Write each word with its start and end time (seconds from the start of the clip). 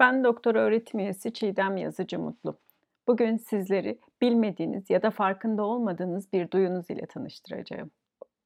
Ben 0.00 0.24
doktor 0.24 0.54
öğretim 0.54 1.00
üyesi 1.00 1.32
Çiğdem 1.32 1.76
Yazıcı 1.76 2.18
Mutlu. 2.18 2.58
Bugün 3.06 3.36
sizleri 3.36 3.98
bilmediğiniz 4.20 4.90
ya 4.90 5.02
da 5.02 5.10
farkında 5.10 5.62
olmadığınız 5.62 6.32
bir 6.32 6.50
duyunuz 6.50 6.90
ile 6.90 7.06
tanıştıracağım. 7.06 7.90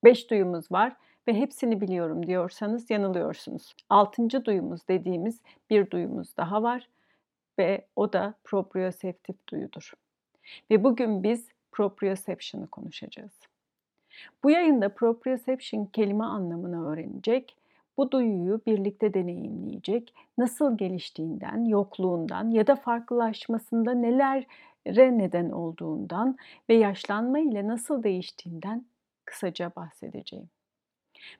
Beş 0.04 0.30
duyumuz 0.30 0.72
var 0.72 0.96
ve 1.28 1.34
hepsini 1.34 1.80
biliyorum 1.80 2.26
diyorsanız 2.26 2.90
yanılıyorsunuz. 2.90 3.74
Altıncı 3.88 4.44
duyumuz 4.44 4.88
dediğimiz 4.88 5.40
bir 5.70 5.90
duyumuz 5.90 6.36
daha 6.36 6.62
var 6.62 6.88
ve 7.58 7.86
o 7.96 8.12
da 8.12 8.34
proprioseptif 8.44 9.36
duyudur. 9.48 9.92
Ve 10.70 10.84
bugün 10.84 11.22
biz 11.22 11.48
proprioception'ı 11.72 12.66
konuşacağız. 12.66 13.40
Bu 14.44 14.50
yayında 14.50 14.88
proprioception 14.88 15.84
kelime 15.84 16.24
anlamını 16.24 16.88
öğrenecek 16.88 17.56
bu 17.96 18.10
duyuyu 18.10 18.60
birlikte 18.66 19.14
deneyimleyecek, 19.14 20.14
nasıl 20.38 20.78
geliştiğinden, 20.78 21.64
yokluğundan 21.64 22.50
ya 22.50 22.66
da 22.66 22.76
farklılaşmasında 22.76 23.92
nelere 23.92 25.18
neden 25.18 25.50
olduğundan 25.50 26.36
ve 26.68 26.74
yaşlanma 26.74 27.38
ile 27.38 27.66
nasıl 27.68 28.02
değiştiğinden 28.02 28.84
kısaca 29.24 29.72
bahsedeceğim. 29.76 30.50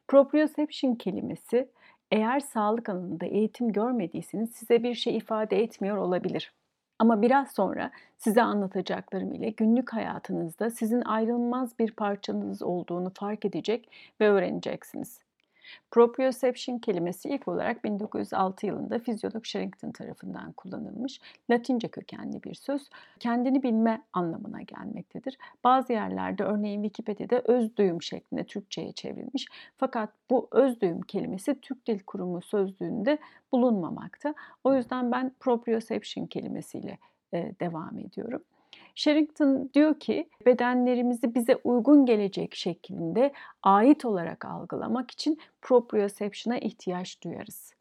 Proprioception 0.09 0.95
kelimesi 0.95 1.69
eğer 2.11 2.41
sağlık 2.41 2.89
alanında 2.89 3.27
eğitim 3.27 3.73
görmediyseniz 3.73 4.51
size 4.51 4.83
bir 4.83 4.95
şey 4.95 5.17
ifade 5.17 5.63
etmiyor 5.63 5.97
olabilir. 5.97 6.53
Ama 6.99 7.23
biraz 7.23 7.51
sonra 7.51 7.91
size 8.19 8.43
anlatacaklarım 8.43 9.33
ile 9.33 9.51
günlük 9.51 9.93
hayatınızda 9.93 10.71
sizin 10.71 11.03
ayrılmaz 11.03 11.79
bir 11.79 11.93
parçanız 11.93 12.63
olduğunu 12.63 13.13
fark 13.15 13.45
edecek 13.45 13.89
ve 14.21 14.29
öğreneceksiniz. 14.29 15.30
Proprioception 15.91 16.79
kelimesi 16.79 17.29
ilk 17.29 17.49
olarak 17.49 17.85
1906 17.85 18.67
yılında 18.67 18.99
fizyolog 18.99 19.45
Sherrington 19.45 19.93
tarafından 19.93 20.53
kullanılmış 20.53 21.21
Latince 21.51 21.89
kökenli 21.89 22.43
bir 22.43 22.55
söz. 22.55 22.91
Kendini 23.21 23.63
bilme 23.63 24.03
anlamına 24.13 24.63
gelmektedir. 24.63 25.39
Bazı 25.65 25.93
yerlerde 25.93 26.45
örneğin 26.45 26.83
Wikipedia'da 26.83 27.43
öz 27.45 27.77
duyum 27.77 28.03
şeklinde 28.03 28.45
Türkçe'ye 28.45 28.93
çevrilmiş. 28.93 29.47
Fakat 29.77 30.11
bu 30.31 30.49
öz 30.51 30.81
duyum 30.81 31.01
kelimesi 31.01 31.61
Türk 31.61 31.87
Dil 31.87 32.01
Kurumu 32.07 32.43
sözlüğünde 32.43 33.19
bulunmamakta. 33.53 34.35
O 34.65 34.75
yüzden 34.75 35.13
ben 35.13 35.33
proprioception 35.41 36.27
kelimesiyle 36.27 36.99
devam 37.35 37.99
ediyorum. 37.99 38.43
Sherrington 38.95 39.71
diyor 39.75 40.01
ki 40.01 40.29
bedenlerimizi 40.47 41.35
bize 41.35 41.57
uygun 41.65 42.07
gelecek 42.07 42.55
şeklinde 42.55 43.33
ait 43.63 44.05
olarak 44.05 44.45
algılamak 44.45 45.11
için 45.11 45.39
proprioception'a 45.63 46.59
ihtiyaç 46.59 47.23
duyarız. 47.23 47.75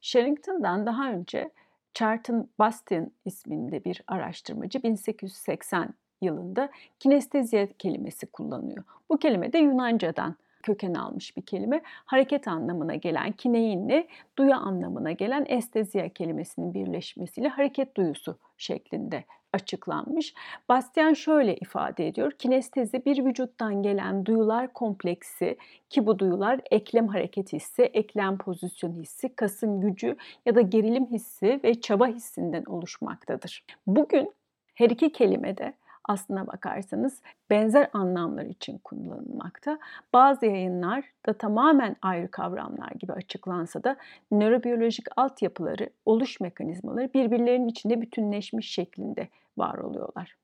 Sherrington'dan 0.00 0.86
daha 0.86 1.10
önce 1.10 1.50
Charlton 1.94 2.48
Bastian 2.58 3.10
isminde 3.24 3.84
bir 3.84 4.02
araştırmacı 4.06 4.82
1880 4.82 5.94
yılında 6.20 6.70
kinesteziye 6.98 7.68
kelimesi 7.78 8.26
kullanıyor. 8.26 8.84
Bu 9.10 9.18
kelime 9.18 9.52
de 9.52 9.58
Yunanca'dan 9.58 10.36
köken 10.62 10.94
almış 10.94 11.36
bir 11.36 11.42
kelime. 11.42 11.82
Hareket 11.84 12.48
anlamına 12.48 12.94
gelen 12.94 13.32
kineinle 13.32 14.06
duyu 14.38 14.54
anlamına 14.54 15.12
gelen 15.12 15.44
esteziya 15.48 16.08
kelimesinin 16.08 16.74
birleşmesiyle 16.74 17.48
hareket 17.48 17.96
duyusu 17.96 18.38
şeklinde 18.56 19.24
açıklanmış. 19.52 20.34
Bastian 20.68 21.14
şöyle 21.14 21.56
ifade 21.56 22.08
ediyor. 22.08 22.32
Kinestezi 22.32 23.04
bir 23.04 23.24
vücuttan 23.24 23.82
gelen 23.82 24.26
duyular 24.26 24.72
kompleksi 24.72 25.56
ki 25.90 26.06
bu 26.06 26.18
duyular 26.18 26.60
eklem 26.70 27.08
hareket 27.08 27.52
hissi, 27.52 27.82
eklem 27.82 28.38
pozisyon 28.38 28.92
hissi, 28.92 29.36
kasın 29.36 29.80
gücü 29.80 30.16
ya 30.46 30.54
da 30.54 30.60
gerilim 30.60 31.06
hissi 31.06 31.60
ve 31.64 31.80
çaba 31.80 32.06
hissinden 32.06 32.64
oluşmaktadır. 32.64 33.64
Bugün 33.86 34.32
her 34.74 34.90
iki 34.90 35.12
kelime 35.12 35.56
de 35.58 35.72
aslına 36.08 36.46
bakarsanız 36.46 37.22
benzer 37.50 37.88
anlamlar 37.92 38.44
için 38.44 38.78
kullanılmakta. 38.78 39.78
Bazı 40.12 40.46
yayınlar 40.46 41.04
da 41.26 41.32
tamamen 41.32 41.96
ayrı 42.02 42.30
kavramlar 42.30 42.90
gibi 42.90 43.12
açıklansa 43.12 43.84
da 43.84 43.96
nörobiyolojik 44.30 45.06
altyapıları, 45.16 45.90
oluş 46.06 46.40
mekanizmaları 46.40 47.14
birbirlerinin 47.14 47.68
içinde 47.68 48.00
bütünleşmiş 48.00 48.70
şeklinde 48.70 49.28
var 49.58 49.78
oluyorlar. 49.78 50.36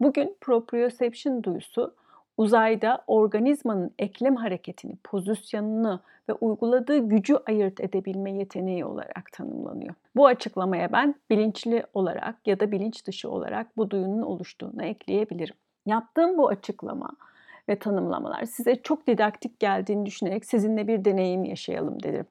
Bugün 0.00 0.36
proprioception 0.40 1.42
duyusu 1.42 1.94
uzayda 2.36 3.04
organizmanın 3.06 3.90
eklem 3.98 4.36
hareketini, 4.36 4.96
pozisyonunu 5.04 6.00
ve 6.28 6.32
uyguladığı 6.32 6.98
gücü 6.98 7.36
ayırt 7.46 7.80
edebilme 7.80 8.32
yeteneği 8.32 8.84
olarak 8.84 9.32
tanımlanıyor. 9.32 9.94
Bu 10.16 10.26
açıklamaya 10.26 10.92
ben 10.92 11.14
bilinçli 11.30 11.82
olarak 11.94 12.46
ya 12.46 12.60
da 12.60 12.72
bilinç 12.72 13.06
dışı 13.06 13.30
olarak 13.30 13.76
bu 13.76 13.90
duyunun 13.90 14.22
oluştuğunu 14.22 14.84
ekleyebilirim. 14.84 15.54
Yaptığım 15.86 16.38
bu 16.38 16.48
açıklama 16.48 17.10
ve 17.68 17.78
tanımlamalar 17.78 18.44
size 18.44 18.76
çok 18.76 19.06
didaktik 19.06 19.60
geldiğini 19.60 20.06
düşünerek 20.06 20.44
sizinle 20.44 20.88
bir 20.88 21.04
deneyim 21.04 21.44
yaşayalım 21.44 22.02
dedim. 22.02 22.26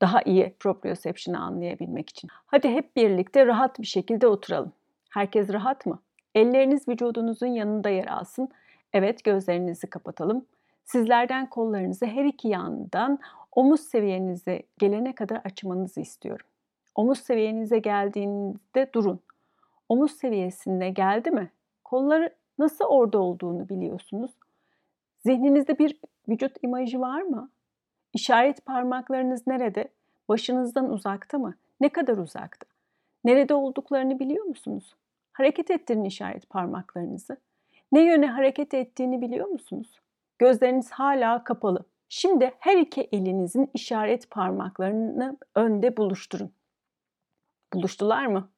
Daha 0.00 0.22
iyi 0.22 0.54
proprioception'ı 0.60 1.38
anlayabilmek 1.38 2.08
için. 2.08 2.30
Hadi 2.46 2.68
hep 2.68 2.96
birlikte 2.96 3.46
rahat 3.46 3.80
bir 3.80 3.86
şekilde 3.86 4.26
oturalım. 4.26 4.72
Herkes 5.10 5.52
rahat 5.52 5.86
mı? 5.86 5.98
Elleriniz 6.34 6.88
vücudunuzun 6.88 7.46
yanında 7.46 7.90
yer 7.90 8.06
alsın 8.06 8.48
Evet 8.92 9.24
gözlerinizi 9.24 9.86
kapatalım. 9.86 10.46
Sizlerden 10.84 11.50
kollarınızı 11.50 12.06
her 12.06 12.24
iki 12.24 12.48
yandan 12.48 13.18
omuz 13.52 13.80
seviyenize 13.80 14.62
gelene 14.78 15.14
kadar 15.14 15.36
açmanızı 15.44 16.00
istiyorum. 16.00 16.46
Omuz 16.94 17.18
seviyenize 17.18 17.78
geldiğinde 17.78 18.92
durun. 18.94 19.20
Omuz 19.88 20.12
seviyesinde 20.12 20.90
geldi 20.90 21.30
mi? 21.30 21.50
Kolları 21.84 22.34
nasıl 22.58 22.84
orada 22.84 23.18
olduğunu 23.18 23.68
biliyorsunuz. 23.68 24.30
Zihninizde 25.18 25.78
bir 25.78 26.00
vücut 26.28 26.52
imajı 26.62 27.00
var 27.00 27.22
mı? 27.22 27.50
İşaret 28.12 28.66
parmaklarınız 28.66 29.46
nerede? 29.46 29.88
Başınızdan 30.28 30.90
uzakta 30.90 31.38
mı? 31.38 31.54
Ne 31.80 31.88
kadar 31.88 32.16
uzakta? 32.18 32.66
Nerede 33.24 33.54
olduklarını 33.54 34.18
biliyor 34.18 34.44
musunuz? 34.44 34.94
Hareket 35.32 35.70
ettirin 35.70 36.04
işaret 36.04 36.50
parmaklarınızı. 36.50 37.36
Ne 37.92 38.04
yöne 38.04 38.26
hareket 38.26 38.74
ettiğini 38.74 39.20
biliyor 39.20 39.46
musunuz? 39.46 40.00
Gözleriniz 40.38 40.90
hala 40.90 41.44
kapalı. 41.44 41.84
Şimdi 42.08 42.52
her 42.58 42.76
iki 42.76 43.08
elinizin 43.12 43.70
işaret 43.74 44.30
parmaklarını 44.30 45.36
önde 45.54 45.96
buluşturun. 45.96 46.52
Buluştular 47.74 48.26
mı? 48.26 48.50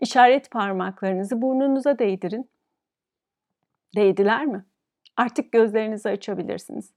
İşaret 0.00 0.50
parmaklarınızı 0.50 1.42
burnunuza 1.42 1.98
değdirin. 1.98 2.50
Değdiler 3.96 4.46
mi? 4.46 4.64
Artık 5.16 5.52
gözlerinizi 5.52 6.08
açabilirsiniz. 6.08 6.92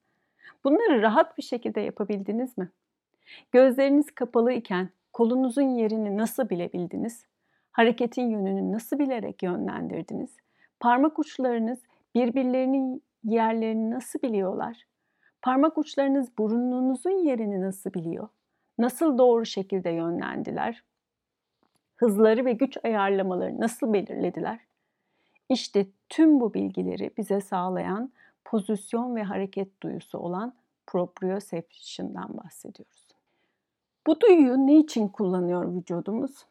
Bunları 0.64 1.02
rahat 1.02 1.38
bir 1.38 1.44
şekilde 1.44 1.81
yapabildiniz 1.81 2.58
mi? 2.58 2.72
Gözleriniz 3.52 4.12
kapalı 4.12 4.52
iken 4.52 4.90
kolunuzun 5.14 5.75
yerini 5.75 6.18
nasıl 6.18 6.50
bilebildiniz? 6.50 7.25
Hareketin 7.72 8.30
yönünü 8.30 8.72
nasıl 8.72 9.00
bilerek 9.00 9.44
yönlendirdiniz? 9.44 10.38
Parmak 10.80 11.20
uçlarınız 11.20 11.80
birbirlerinin 12.16 13.04
yerlerini 13.24 13.92
nasıl 13.92 14.22
biliyorlar? 14.22 14.84
Parmak 15.42 15.78
uçlarınız 15.78 16.38
burnunuzun 16.38 17.26
yerini 17.26 17.62
nasıl 17.62 17.94
biliyor? 17.94 18.28
Nasıl 18.78 19.18
doğru 19.18 19.46
şekilde 19.46 19.90
yönlendiler? 19.90 20.84
Hızları 21.96 22.46
ve 22.46 22.54
güç 22.54 22.78
ayarlamaları 22.84 23.60
nasıl 23.60 23.94
belirlediler? 23.94 24.60
İşte 25.50 25.86
tüm 26.10 26.40
bu 26.40 26.54
bilgileri 26.54 27.12
bize 27.18 27.42
sağlayan 27.42 28.12
pozisyon 28.46 29.16
ve 29.16 29.24
hareket 29.24 29.84
duyusu 29.84 30.18
olan 30.18 30.54
proprioception'dan 30.88 32.38
bahsediyoruz. 32.38 33.08
Bu 34.08 34.22
duyuyu 34.22 34.58
ne 34.58 34.78
için 34.78 35.08
kullanıyor 35.08 35.75
vücudumuz? 35.75 36.46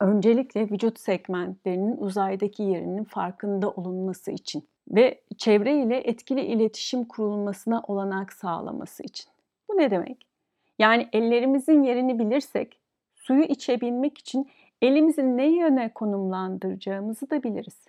Öncelikle 0.00 0.70
vücut 0.70 1.00
segmentlerinin 1.00 1.96
uzaydaki 1.96 2.62
yerinin 2.62 3.04
farkında 3.04 3.70
olunması 3.70 4.30
için 4.30 4.68
ve 4.88 5.20
çevre 5.36 5.82
ile 5.82 5.96
etkili 5.96 6.40
iletişim 6.40 7.04
kurulmasına 7.04 7.82
olanak 7.88 8.32
sağlaması 8.32 9.02
için. 9.02 9.30
Bu 9.68 9.76
ne 9.76 9.90
demek? 9.90 10.26
Yani 10.78 11.08
ellerimizin 11.12 11.82
yerini 11.82 12.18
bilirsek 12.18 12.78
suyu 13.14 13.42
içebilmek 13.42 14.18
için 14.18 14.50
elimizi 14.82 15.36
ne 15.36 15.56
yöne 15.56 15.88
konumlandıracağımızı 15.94 17.30
da 17.30 17.42
biliriz. 17.42 17.88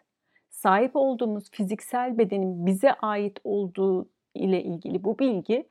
Sahip 0.50 0.92
olduğumuz 0.96 1.52
fiziksel 1.52 2.18
bedenin 2.18 2.66
bize 2.66 2.94
ait 2.94 3.40
olduğu 3.44 4.10
ile 4.36 4.64
ilgili 4.64 5.04
bu 5.04 5.20
bilgi 5.20 5.66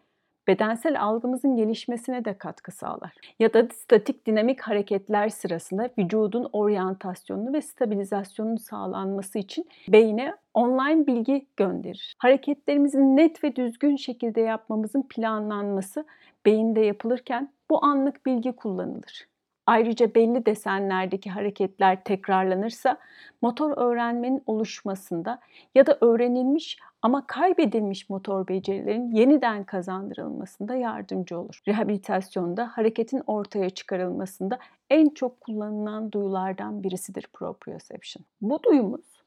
bedensel 0.50 1.02
algımızın 1.02 1.56
gelişmesine 1.56 2.25
de 2.25 2.38
katkı 2.38 2.73
sağlar. 2.73 3.12
Ya 3.38 3.55
da 3.55 3.69
statik 3.75 4.26
dinamik 4.26 4.61
hareketler 4.61 5.29
sırasında 5.29 5.88
vücudun 5.99 6.49
oryantasyonunu 6.52 7.52
ve 7.52 7.62
stabilizasyonunu 7.62 8.58
sağlanması 8.58 9.38
için 9.38 9.69
beyne 9.88 10.35
online 10.55 11.06
bilgi 11.06 11.47
gönderir. 11.56 12.14
Hareketlerimizi 12.19 13.17
net 13.17 13.44
ve 13.44 13.56
düzgün 13.56 13.97
şekilde 13.97 14.41
yapmamızın 14.41 15.02
planlanması 15.02 16.05
beyinde 16.47 16.81
yapılırken 16.81 17.53
bu 17.70 17.85
anlık 17.85 18.26
bilgi 18.26 18.53
kullanılır. 18.53 19.29
Ayrıca 19.67 20.14
belli 20.14 20.46
desenlerdeki 20.46 21.31
hareketler 21.31 22.05
tekrarlanırsa 22.05 22.96
motor 23.43 23.76
öğrenmenin 23.76 24.43
oluşmasında 24.46 25.41
ya 25.75 25.87
da 25.87 25.99
öğrenilmiş 26.00 26.79
ama 27.02 27.26
kaybedilmiş 27.26 28.11
motor 28.11 28.49
becerilerin 28.49 29.11
yeniden 29.11 29.64
kazandırılmasında 29.64 30.75
yardımcı 30.75 31.38
olur. 31.38 31.62
Rehabilitasyonda 31.69 32.67
hareketin 32.67 33.23
ortaya 33.26 33.70
çıkarılmasında 33.70 34.58
en 34.91 35.08
çok 35.08 35.41
kullanılan 35.41 36.12
duyulardan 36.12 36.82
birisidir 36.82 37.26
proprioception. 37.32 38.25
Bu 38.41 38.62
duyumuz, 38.62 39.23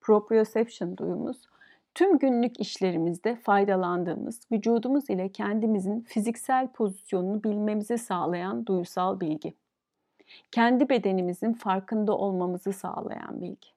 proprioception 0.00 0.96
duyumuz 0.96 1.36
tüm 1.94 2.18
günlük 2.18 2.60
işlerimizde 2.60 3.36
faydalandığımız, 3.36 4.40
vücudumuz 4.52 5.10
ile 5.10 5.28
kendimizin 5.28 6.00
fiziksel 6.00 6.68
pozisyonunu 6.68 7.44
bilmemizi 7.44 7.98
sağlayan 7.98 8.66
duyusal 8.66 9.20
bilgi 9.20 9.54
kendi 10.52 10.88
bedenimizin 10.88 11.52
farkında 11.52 12.16
olmamızı 12.16 12.72
sağlayan 12.72 13.40
bilgi. 13.40 13.68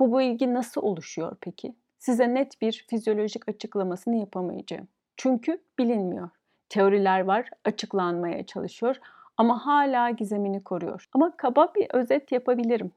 Bu 0.00 0.18
bilgi 0.18 0.54
nasıl 0.54 0.82
oluşuyor 0.82 1.36
peki? 1.40 1.74
Size 2.02 2.34
net 2.34 2.60
bir 2.60 2.84
fizyolojik 2.88 3.48
açıklamasını 3.48 4.16
yapamayacağım. 4.16 4.88
Çünkü 5.16 5.58
bilinmiyor. 5.78 6.28
Teoriler 6.68 7.20
var, 7.20 7.48
açıklanmaya 7.64 8.46
çalışıyor 8.46 8.96
ama 9.36 9.66
hala 9.66 10.10
gizemini 10.10 10.64
koruyor. 10.64 11.08
Ama 11.12 11.36
kaba 11.36 11.72
bir 11.74 11.86
özet 11.90 12.32
yapabilirim 12.32 12.92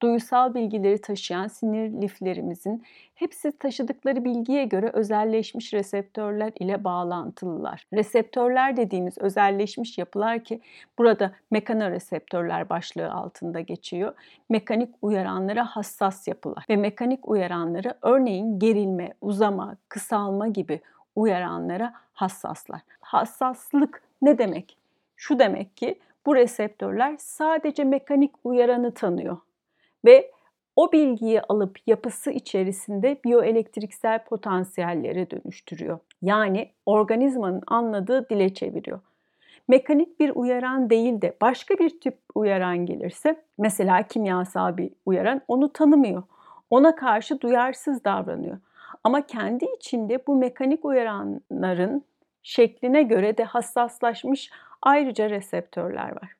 duyusal 0.00 0.54
bilgileri 0.54 1.00
taşıyan 1.00 1.46
sinir 1.46 2.02
liflerimizin 2.02 2.82
hepsi 3.14 3.58
taşıdıkları 3.58 4.24
bilgiye 4.24 4.64
göre 4.64 4.90
özelleşmiş 4.92 5.74
reseptörler 5.74 6.52
ile 6.60 6.84
bağlantılılar. 6.84 7.86
Reseptörler 7.92 8.76
dediğimiz 8.76 9.18
özelleşmiş 9.18 9.98
yapılar 9.98 10.44
ki 10.44 10.60
burada 10.98 11.32
mekanoreseptörler 11.50 12.68
başlığı 12.68 13.12
altında 13.12 13.60
geçiyor. 13.60 14.12
Mekanik 14.48 14.94
uyaranlara 15.02 15.64
hassas 15.64 16.28
yapılar 16.28 16.64
ve 16.68 16.76
mekanik 16.76 17.28
uyaranları 17.28 17.94
örneğin 18.02 18.58
gerilme, 18.58 19.14
uzama, 19.20 19.76
kısalma 19.88 20.48
gibi 20.48 20.80
uyaranlara 21.16 21.92
hassaslar. 22.12 22.80
Hassaslık 23.00 24.02
ne 24.22 24.38
demek? 24.38 24.76
Şu 25.16 25.38
demek 25.38 25.76
ki 25.76 25.98
bu 26.26 26.36
reseptörler 26.36 27.16
sadece 27.18 27.84
mekanik 27.84 28.32
uyaranı 28.44 28.94
tanıyor 28.94 29.36
ve 30.04 30.30
o 30.76 30.92
bilgiyi 30.92 31.42
alıp 31.42 31.78
yapısı 31.86 32.30
içerisinde 32.30 33.20
biyoelektriksel 33.24 34.24
potansiyellere 34.24 35.30
dönüştürüyor. 35.30 35.98
Yani 36.22 36.72
organizmanın 36.86 37.62
anladığı 37.66 38.28
dile 38.28 38.54
çeviriyor. 38.54 39.00
Mekanik 39.68 40.20
bir 40.20 40.32
uyaran 40.34 40.90
değil 40.90 41.20
de 41.22 41.36
başka 41.40 41.74
bir 41.74 42.00
tip 42.00 42.18
uyaran 42.34 42.86
gelirse, 42.86 43.44
mesela 43.58 44.02
kimyasal 44.02 44.76
bir 44.76 44.90
uyaran 45.06 45.40
onu 45.48 45.72
tanımıyor. 45.72 46.22
Ona 46.70 46.96
karşı 46.96 47.40
duyarsız 47.40 48.04
davranıyor. 48.04 48.58
Ama 49.04 49.26
kendi 49.26 49.64
içinde 49.64 50.26
bu 50.26 50.36
mekanik 50.36 50.84
uyaranların 50.84 52.04
şekline 52.42 53.02
göre 53.02 53.38
de 53.38 53.44
hassaslaşmış 53.44 54.50
ayrıca 54.82 55.30
reseptörler 55.30 56.10
var. 56.10 56.37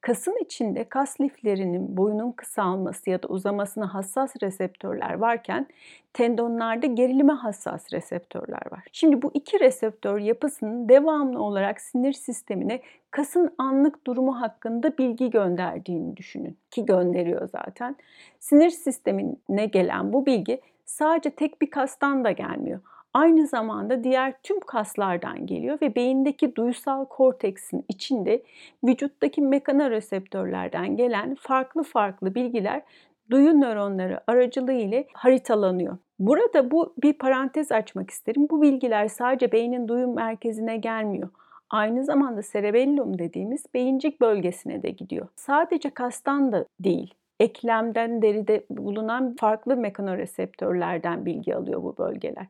Kasın 0.00 0.36
içinde 0.44 0.84
kas 0.84 1.20
liflerinin 1.20 1.96
boyunun 1.96 2.32
kısalması 2.32 3.10
ya 3.10 3.22
da 3.22 3.28
uzamasına 3.28 3.94
hassas 3.94 4.34
reseptörler 4.42 5.14
varken 5.14 5.66
tendonlarda 6.12 6.86
gerilime 6.86 7.32
hassas 7.32 7.92
reseptörler 7.92 8.62
var. 8.70 8.84
Şimdi 8.92 9.22
bu 9.22 9.30
iki 9.34 9.60
reseptör 9.60 10.18
yapısının 10.18 10.88
devamlı 10.88 11.42
olarak 11.42 11.80
sinir 11.80 12.12
sistemine 12.12 12.80
kasın 13.10 13.54
anlık 13.58 14.06
durumu 14.06 14.40
hakkında 14.40 14.98
bilgi 14.98 15.30
gönderdiğini 15.30 16.16
düşünün 16.16 16.56
ki 16.70 16.86
gönderiyor 16.86 17.48
zaten. 17.48 17.96
Sinir 18.38 18.70
sistemine 18.70 19.66
gelen 19.66 20.12
bu 20.12 20.26
bilgi 20.26 20.60
sadece 20.84 21.30
tek 21.30 21.62
bir 21.62 21.70
kastan 21.70 22.24
da 22.24 22.30
gelmiyor 22.30 22.80
aynı 23.14 23.46
zamanda 23.46 24.04
diğer 24.04 24.34
tüm 24.42 24.60
kaslardan 24.60 25.46
geliyor 25.46 25.78
ve 25.82 25.94
beyindeki 25.94 26.56
duysal 26.56 27.04
korteksin 27.04 27.84
içinde 27.88 28.42
vücuttaki 28.84 29.42
mekanoreseptörlerden 29.42 30.96
gelen 30.96 31.34
farklı 31.34 31.82
farklı 31.82 32.34
bilgiler 32.34 32.82
duyu 33.30 33.60
nöronları 33.60 34.20
aracılığı 34.26 34.72
ile 34.72 35.06
haritalanıyor. 35.12 35.98
Burada 36.18 36.70
bu 36.70 36.94
bir 37.02 37.12
parantez 37.12 37.72
açmak 37.72 38.10
isterim. 38.10 38.46
Bu 38.50 38.62
bilgiler 38.62 39.08
sadece 39.08 39.52
beynin 39.52 39.88
duyum 39.88 40.14
merkezine 40.14 40.76
gelmiyor. 40.76 41.28
Aynı 41.70 42.04
zamanda 42.04 42.40
cerebellum 42.52 43.18
dediğimiz 43.18 43.64
beyincik 43.74 44.20
bölgesine 44.20 44.82
de 44.82 44.90
gidiyor. 44.90 45.28
Sadece 45.36 45.90
kastan 45.90 46.52
da 46.52 46.64
değil, 46.80 47.14
eklemden 47.40 48.22
deride 48.22 48.64
bulunan 48.70 49.36
farklı 49.40 49.76
mekanoreseptörlerden 49.76 51.26
bilgi 51.26 51.56
alıyor 51.56 51.82
bu 51.82 51.96
bölgeler. 51.98 52.46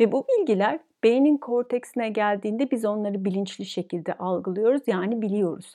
Ve 0.00 0.12
bu 0.12 0.26
bilgiler 0.28 0.78
beynin 1.04 1.36
korteksine 1.36 2.08
geldiğinde 2.08 2.70
biz 2.70 2.84
onları 2.84 3.24
bilinçli 3.24 3.66
şekilde 3.66 4.12
algılıyoruz 4.14 4.82
yani 4.86 5.22
biliyoruz. 5.22 5.74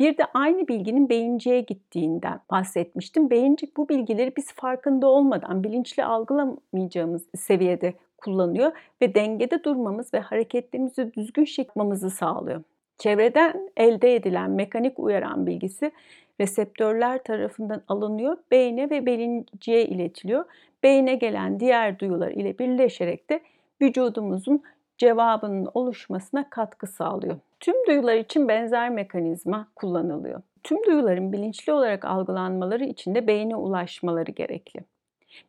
Bir 0.00 0.18
de 0.18 0.24
aynı 0.34 0.68
bilginin 0.68 1.08
beyinciye 1.08 1.60
gittiğinden 1.60 2.40
bahsetmiştim. 2.50 3.30
Beyincik 3.30 3.76
bu 3.76 3.88
bilgileri 3.88 4.36
biz 4.36 4.52
farkında 4.52 5.06
olmadan 5.06 5.64
bilinçli 5.64 6.04
algılamayacağımız 6.04 7.26
seviyede 7.36 7.94
kullanıyor 8.18 8.72
ve 9.02 9.14
dengede 9.14 9.64
durmamız 9.64 10.14
ve 10.14 10.20
hareketlerimizi 10.20 11.14
düzgün 11.14 11.44
şekilmemizi 11.44 12.10
sağlıyor. 12.10 12.62
Çevreden 12.98 13.70
elde 13.76 14.14
edilen 14.14 14.50
mekanik 14.50 14.98
uyaran 14.98 15.46
bilgisi 15.46 15.92
reseptörler 16.40 17.22
tarafından 17.22 17.82
alınıyor, 17.88 18.36
beyne 18.50 18.90
ve 18.90 19.06
bilinciye 19.06 19.84
iletiliyor. 19.84 20.44
Beyne 20.82 21.14
gelen 21.14 21.60
diğer 21.60 21.98
duyular 21.98 22.30
ile 22.30 22.58
birleşerek 22.58 23.30
de 23.30 23.40
vücudumuzun 23.82 24.62
cevabının 24.98 25.68
oluşmasına 25.74 26.50
katkı 26.50 26.86
sağlıyor. 26.86 27.36
Tüm 27.60 27.74
duyular 27.86 28.14
için 28.14 28.48
benzer 28.48 28.90
mekanizma 28.90 29.68
kullanılıyor. 29.74 30.42
Tüm 30.62 30.84
duyuların 30.84 31.32
bilinçli 31.32 31.72
olarak 31.72 32.04
algılanmaları 32.04 32.84
için 32.84 33.14
de 33.14 33.26
beyne 33.26 33.56
ulaşmaları 33.56 34.30
gerekli. 34.30 34.80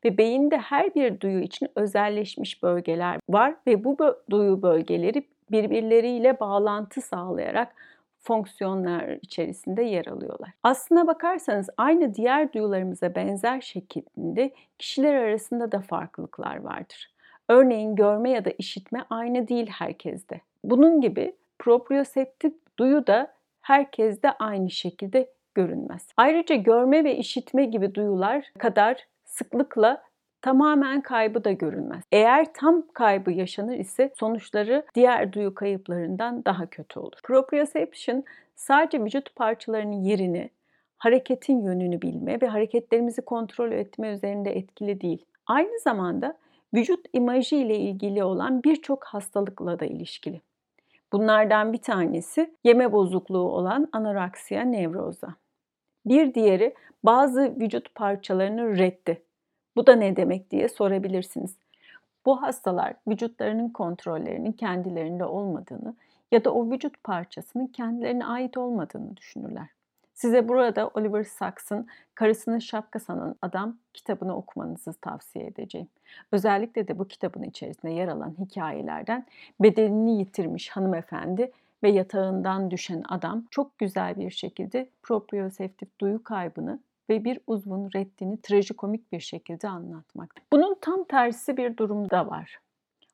Ve 0.05 0.17
beyinde 0.17 0.57
her 0.57 0.95
bir 0.95 1.19
duyu 1.19 1.39
için 1.39 1.69
özelleşmiş 1.75 2.63
bölgeler 2.63 3.19
var 3.29 3.55
ve 3.67 3.83
bu 3.83 3.97
duyu 4.29 4.61
bölgeleri 4.61 5.23
birbirleriyle 5.51 6.39
bağlantı 6.39 7.01
sağlayarak 7.01 7.75
fonksiyonlar 8.27 9.17
içerisinde 9.21 9.83
yer 9.83 10.05
alıyorlar. 10.05 10.49
Aslına 10.63 11.07
bakarsanız 11.07 11.69
aynı 11.77 12.13
diğer 12.15 12.53
duyularımıza 12.53 13.15
benzer 13.15 13.61
şekilde 13.61 14.51
kişiler 14.79 15.13
arasında 15.13 15.71
da 15.71 15.79
farklılıklar 15.79 16.57
vardır. 16.57 17.13
Örneğin 17.49 17.95
görme 17.95 18.29
ya 18.29 18.45
da 18.45 18.49
işitme 18.57 19.05
aynı 19.09 19.47
değil 19.47 19.67
herkeste. 19.67 20.41
Bunun 20.63 21.01
gibi 21.01 21.35
proprioseptif 21.59 22.53
duyu 22.79 23.07
da 23.07 23.33
herkeste 23.61 24.31
aynı 24.31 24.69
şekilde 24.69 25.29
görünmez. 25.55 26.07
Ayrıca 26.17 26.55
görme 26.55 27.03
ve 27.03 27.15
işitme 27.17 27.65
gibi 27.65 27.95
duyular 27.95 28.51
kadar 28.59 29.07
sıklıkla 29.25 30.03
tamamen 30.41 31.01
kaybı 31.01 31.43
da 31.43 31.51
görülmez. 31.51 32.03
Eğer 32.11 32.53
tam 32.53 32.83
kaybı 32.93 33.31
yaşanır 33.31 33.77
ise 33.77 34.13
sonuçları 34.19 34.85
diğer 34.95 35.33
duyu 35.33 35.55
kayıplarından 35.55 36.45
daha 36.45 36.65
kötü 36.65 36.99
olur. 36.99 37.19
Proprioception 37.23 38.23
sadece 38.55 39.03
vücut 39.03 39.35
parçalarının 39.35 40.03
yerini, 40.03 40.49
hareketin 40.97 41.61
yönünü 41.61 42.01
bilme 42.01 42.41
ve 42.41 42.47
hareketlerimizi 42.47 43.21
kontrol 43.21 43.71
etme 43.71 44.09
üzerinde 44.11 44.57
etkili 44.57 45.01
değil. 45.01 45.25
Aynı 45.45 45.79
zamanda 45.79 46.37
vücut 46.73 47.05
imajı 47.13 47.55
ile 47.55 47.77
ilgili 47.77 48.23
olan 48.23 48.63
birçok 48.63 49.03
hastalıkla 49.03 49.79
da 49.79 49.85
ilişkili. 49.85 50.41
Bunlardan 51.13 51.73
bir 51.73 51.81
tanesi 51.81 52.53
yeme 52.63 52.91
bozukluğu 52.91 53.51
olan 53.51 53.87
anoreksiya 53.91 54.61
nevroza. 54.61 55.35
Bir 56.05 56.33
diğeri 56.33 56.73
bazı 57.03 57.55
vücut 57.59 57.95
parçalarının 57.95 58.77
reddi. 58.77 59.23
Bu 59.77 59.87
da 59.87 59.95
ne 59.95 60.15
demek 60.15 60.51
diye 60.51 60.69
sorabilirsiniz. 60.69 61.55
Bu 62.25 62.41
hastalar 62.41 62.93
vücutlarının 63.07 63.69
kontrollerinin 63.69 64.51
kendilerinde 64.51 65.25
olmadığını 65.25 65.95
ya 66.31 66.45
da 66.45 66.53
o 66.53 66.71
vücut 66.71 67.03
parçasının 67.03 67.67
kendilerine 67.67 68.25
ait 68.25 68.57
olmadığını 68.57 69.17
düşünürler. 69.17 69.67
Size 70.13 70.47
burada 70.47 70.91
Oliver 70.93 71.23
Sacks'ın 71.23 71.87
Karısının 72.15 72.59
Şapka 72.59 72.99
Sanan 72.99 73.35
Adam 73.41 73.77
kitabını 73.93 74.35
okumanızı 74.35 74.93
tavsiye 74.93 75.45
edeceğim. 75.45 75.87
Özellikle 76.31 76.87
de 76.87 76.99
bu 76.99 77.07
kitabın 77.07 77.43
içerisinde 77.43 77.91
yer 77.91 78.07
alan 78.07 78.35
hikayelerden 78.39 79.25
bedenini 79.59 80.19
yitirmiş 80.19 80.69
hanımefendi 80.69 81.51
ve 81.83 81.89
yatağından 81.89 82.71
düşen 82.71 83.03
adam 83.09 83.45
çok 83.51 83.77
güzel 83.77 84.17
bir 84.17 84.31
şekilde 84.31 84.89
proprioseptif 85.03 85.99
duyu 85.99 86.23
kaybını 86.23 86.79
ve 87.09 87.23
bir 87.23 87.39
uzvun 87.47 87.89
reddini 87.95 88.41
trajikomik 88.41 89.11
bir 89.11 89.19
şekilde 89.19 89.69
anlatmak. 89.69 90.35
Bunun 90.53 90.75
tam 90.81 91.03
tersi 91.03 91.57
bir 91.57 91.77
durum 91.77 92.09
da 92.09 92.27
var. 92.27 92.59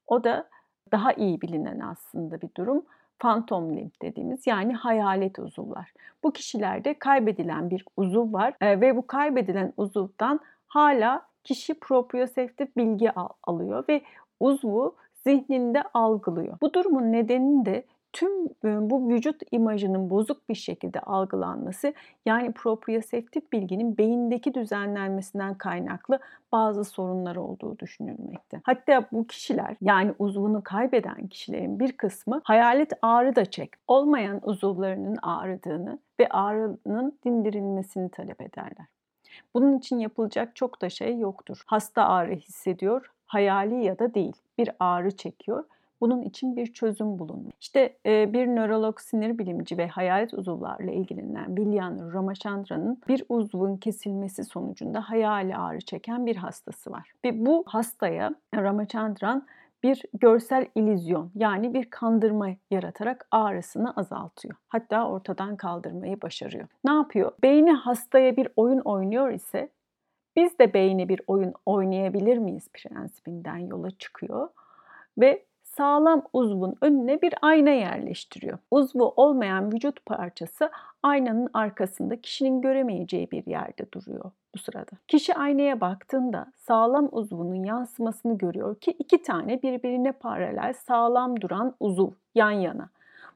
O 0.07 0.23
da 0.23 0.49
daha 0.91 1.13
iyi 1.13 1.41
bilinen 1.41 1.79
aslında 1.79 2.41
bir 2.41 2.49
durum 2.57 2.85
phantom 3.19 3.77
limb 3.77 3.91
dediğimiz 4.01 4.47
yani 4.47 4.73
hayalet 4.73 5.39
uzuvlar. 5.39 5.93
Bu 6.23 6.33
kişilerde 6.33 6.93
kaybedilen 6.93 7.69
bir 7.69 7.85
uzuv 7.97 8.33
var 8.33 8.53
e, 8.61 8.81
ve 8.81 8.97
bu 8.97 9.07
kaybedilen 9.07 9.73
uzuvdan 9.77 10.39
hala 10.67 11.21
kişi 11.43 11.79
proprioseptif 11.79 12.77
bilgi 12.77 13.11
al- 13.11 13.29
alıyor 13.43 13.83
ve 13.89 14.01
uzvu 14.39 14.95
zihninde 15.23 15.83
algılıyor. 15.93 16.57
Bu 16.61 16.73
durumun 16.73 17.11
nedeni 17.11 17.65
de 17.65 17.85
tüm 18.13 18.47
bu 18.63 19.09
vücut 19.09 19.41
imajının 19.51 20.09
bozuk 20.09 20.49
bir 20.49 20.55
şekilde 20.55 20.99
algılanması 20.99 21.93
yani 22.25 22.51
proprioseptif 22.51 23.51
bilginin 23.51 23.97
beyindeki 23.97 24.53
düzenlenmesinden 24.53 25.57
kaynaklı 25.57 26.19
bazı 26.51 26.83
sorunlar 26.83 27.35
olduğu 27.35 27.79
düşünülmekte. 27.79 28.61
Hatta 28.63 29.05
bu 29.11 29.27
kişiler 29.27 29.75
yani 29.81 30.13
uzvunu 30.19 30.61
kaybeden 30.63 31.27
kişilerin 31.27 31.79
bir 31.79 31.91
kısmı 31.91 32.41
hayalet 32.43 32.93
ağrı 33.01 33.35
da 33.35 33.45
çek, 33.45 33.73
olmayan 33.87 34.39
uzuvlarının 34.43 35.17
ağrıdığını 35.21 35.99
ve 36.19 36.29
ağrının 36.29 37.19
dindirilmesini 37.25 38.09
talep 38.09 38.41
ederler. 38.41 38.85
Bunun 39.53 39.77
için 39.77 39.99
yapılacak 39.99 40.55
çok 40.55 40.81
da 40.81 40.89
şey 40.89 41.19
yoktur. 41.19 41.63
Hasta 41.65 42.07
ağrı 42.07 42.35
hissediyor, 42.35 43.11
hayali 43.25 43.85
ya 43.85 43.99
da 43.99 44.13
değil 44.13 44.35
bir 44.57 44.69
ağrı 44.79 45.11
çekiyor 45.11 45.63
bunun 46.03 46.21
için 46.21 46.55
bir 46.55 46.73
çözüm 46.73 47.19
bulunmuş. 47.19 47.53
İşte 47.61 47.97
bir 48.05 48.47
nörolog 48.47 48.99
sinir 48.99 49.37
bilimci 49.37 49.77
ve 49.77 49.87
hayalet 49.87 50.33
uzuvlarla 50.33 50.91
ilgilenen 50.91 51.57
Vilyan 51.57 52.13
Ramachandran'ın 52.13 53.01
bir 53.07 53.23
uzvun 53.29 53.77
kesilmesi 53.77 54.43
sonucunda 54.43 55.01
hayali 55.01 55.55
ağrı 55.55 55.81
çeken 55.81 56.25
bir 56.25 56.35
hastası 56.35 56.91
var. 56.91 57.11
Ve 57.25 57.45
bu 57.45 57.63
hastaya 57.67 58.35
Ramachandran 58.55 59.47
bir 59.83 60.03
görsel 60.13 60.67
ilizyon 60.75 61.31
yani 61.35 61.73
bir 61.73 61.89
kandırma 61.89 62.49
yaratarak 62.71 63.27
ağrısını 63.31 63.93
azaltıyor. 63.95 64.55
Hatta 64.67 65.09
ortadan 65.09 65.55
kaldırmayı 65.55 66.21
başarıyor. 66.21 66.67
Ne 66.85 66.91
yapıyor? 66.91 67.31
Beyni 67.43 67.71
hastaya 67.71 68.37
bir 68.37 68.47
oyun 68.55 68.79
oynuyor 68.79 69.31
ise 69.31 69.69
biz 70.35 70.59
de 70.59 70.73
beyni 70.73 71.09
bir 71.09 71.21
oyun 71.27 71.53
oynayabilir 71.65 72.37
miyiz 72.37 72.69
prensibinden 72.73 73.57
yola 73.57 73.91
çıkıyor 73.91 74.49
ve 75.17 75.45
sağlam 75.77 76.21
uzvun 76.33 76.75
önüne 76.81 77.21
bir 77.21 77.33
ayna 77.41 77.69
yerleştiriyor. 77.69 78.57
Uzvu 78.71 79.13
olmayan 79.15 79.73
vücut 79.73 80.05
parçası 80.05 80.71
aynanın 81.03 81.49
arkasında 81.53 82.21
kişinin 82.21 82.61
göremeyeceği 82.61 83.31
bir 83.31 83.45
yerde 83.45 83.91
duruyor 83.91 84.31
bu 84.55 84.59
sırada. 84.59 84.91
Kişi 85.07 85.35
aynaya 85.35 85.81
baktığında 85.81 86.45
sağlam 86.55 87.09
uzvunun 87.11 87.63
yansımasını 87.63 88.37
görüyor 88.37 88.75
ki 88.75 88.91
iki 88.99 89.21
tane 89.21 89.61
birbirine 89.61 90.11
paralel 90.11 90.73
sağlam 90.73 91.41
duran 91.41 91.75
uzuv 91.79 92.09
yan 92.35 92.51
yana. 92.51 92.89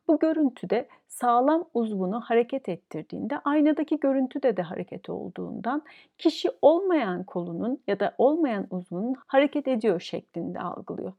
Bu 0.08 0.20
görüntüde 0.20 0.88
sağlam 1.08 1.64
uzvunu 1.74 2.22
hareket 2.22 2.70
ettirdiğinde 2.70 3.40
aynadaki 3.40 4.00
görüntüde 4.00 4.58
de 4.58 4.62
hareket 4.62 5.10
olduğundan 5.10 5.82
kişi 6.18 6.50
olmayan 6.62 7.24
kolunun 7.24 7.80
ya 7.88 8.00
da 8.00 8.16
olmayan 8.18 8.68
uzvunun 8.72 9.16
hareket 9.28 9.68
ediyor 9.68 10.00
şeklinde 10.00 10.60
algılıyor 10.60 11.14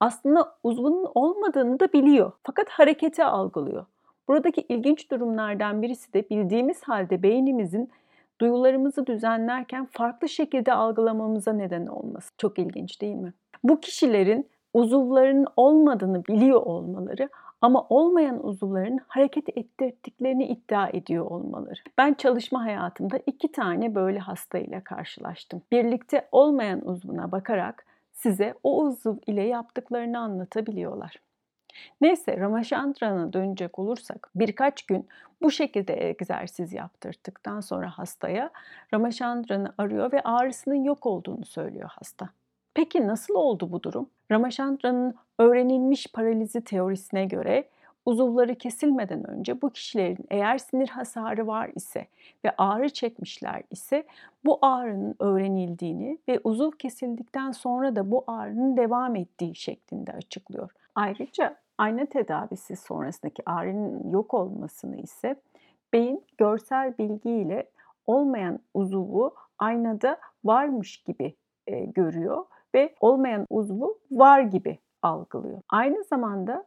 aslında 0.00 0.54
uzvunun 0.62 1.06
olmadığını 1.14 1.80
da 1.80 1.92
biliyor. 1.92 2.32
Fakat 2.42 2.68
hareketi 2.68 3.24
algılıyor. 3.24 3.86
Buradaki 4.28 4.60
ilginç 4.60 5.10
durumlardan 5.10 5.82
birisi 5.82 6.12
de 6.12 6.30
bildiğimiz 6.30 6.82
halde 6.82 7.22
beynimizin 7.22 7.90
duyularımızı 8.40 9.06
düzenlerken 9.06 9.86
farklı 9.86 10.28
şekilde 10.28 10.72
algılamamıza 10.72 11.52
neden 11.52 11.86
olması. 11.86 12.30
Çok 12.38 12.58
ilginç 12.58 13.00
değil 13.00 13.16
mi? 13.16 13.32
Bu 13.64 13.80
kişilerin 13.80 14.46
uzuvlarının 14.74 15.46
olmadığını 15.56 16.24
biliyor 16.24 16.62
olmaları 16.62 17.28
ama 17.60 17.86
olmayan 17.88 18.46
uzuvların 18.46 19.00
hareket 19.08 19.58
ettirdiklerini 19.58 20.46
iddia 20.46 20.88
ediyor 20.88 21.26
olmaları. 21.26 21.80
Ben 21.98 22.14
çalışma 22.14 22.64
hayatımda 22.64 23.18
iki 23.26 23.52
tane 23.52 23.94
böyle 23.94 24.18
hasta 24.18 24.58
ile 24.58 24.80
karşılaştım. 24.80 25.62
Birlikte 25.72 26.28
olmayan 26.32 26.88
uzvuna 26.88 27.32
bakarak 27.32 27.86
size 28.22 28.54
o 28.62 28.82
uzuv 28.82 29.16
ile 29.26 29.42
yaptıklarını 29.42 30.18
anlatabiliyorlar. 30.18 31.16
Neyse 32.00 32.36
Ramachandran'a 32.36 33.32
dönecek 33.32 33.78
olursak 33.78 34.30
birkaç 34.34 34.82
gün 34.82 35.08
bu 35.42 35.50
şekilde 35.50 36.08
egzersiz 36.08 36.72
yaptırdıktan 36.72 37.60
sonra 37.60 37.90
hastaya 37.90 38.50
Ramachandran'ı 38.94 39.74
arıyor 39.78 40.12
ve 40.12 40.20
ağrısının 40.20 40.84
yok 40.84 41.06
olduğunu 41.06 41.44
söylüyor 41.44 41.90
hasta. 41.92 42.28
Peki 42.74 43.06
nasıl 43.06 43.34
oldu 43.34 43.72
bu 43.72 43.82
durum? 43.82 44.10
Ramachandran'ın 44.30 45.14
öğrenilmiş 45.38 46.06
paralizi 46.06 46.64
teorisine 46.64 47.24
göre 47.24 47.68
uzuvları 48.06 48.54
kesilmeden 48.54 49.30
önce 49.30 49.62
bu 49.62 49.70
kişilerin 49.70 50.26
eğer 50.30 50.58
sinir 50.58 50.88
hasarı 50.88 51.46
var 51.46 51.70
ise 51.74 52.06
ve 52.44 52.50
ağrı 52.58 52.88
çekmişler 52.88 53.62
ise 53.70 54.06
bu 54.44 54.58
ağrının 54.62 55.14
öğrenildiğini 55.18 56.18
ve 56.28 56.40
uzuv 56.44 56.70
kesildikten 56.70 57.50
sonra 57.50 57.96
da 57.96 58.10
bu 58.10 58.24
ağrının 58.26 58.76
devam 58.76 59.16
ettiği 59.16 59.54
şeklinde 59.54 60.12
açıklıyor. 60.12 60.70
Ayrıca 60.94 61.56
ayna 61.78 62.06
tedavisi 62.06 62.76
sonrasındaki 62.76 63.42
ağrının 63.46 64.10
yok 64.10 64.34
olmasını 64.34 64.96
ise 64.96 65.36
beyin 65.92 66.24
görsel 66.38 66.98
bilgiyle 66.98 67.70
olmayan 68.06 68.58
uzuvu 68.74 69.34
aynada 69.58 70.18
varmış 70.44 70.96
gibi 71.02 71.34
e, 71.66 71.84
görüyor 71.84 72.44
ve 72.74 72.94
olmayan 73.00 73.46
uzvu 73.50 73.98
var 74.10 74.40
gibi 74.40 74.78
algılıyor. 75.02 75.62
Aynı 75.68 76.04
zamanda 76.04 76.64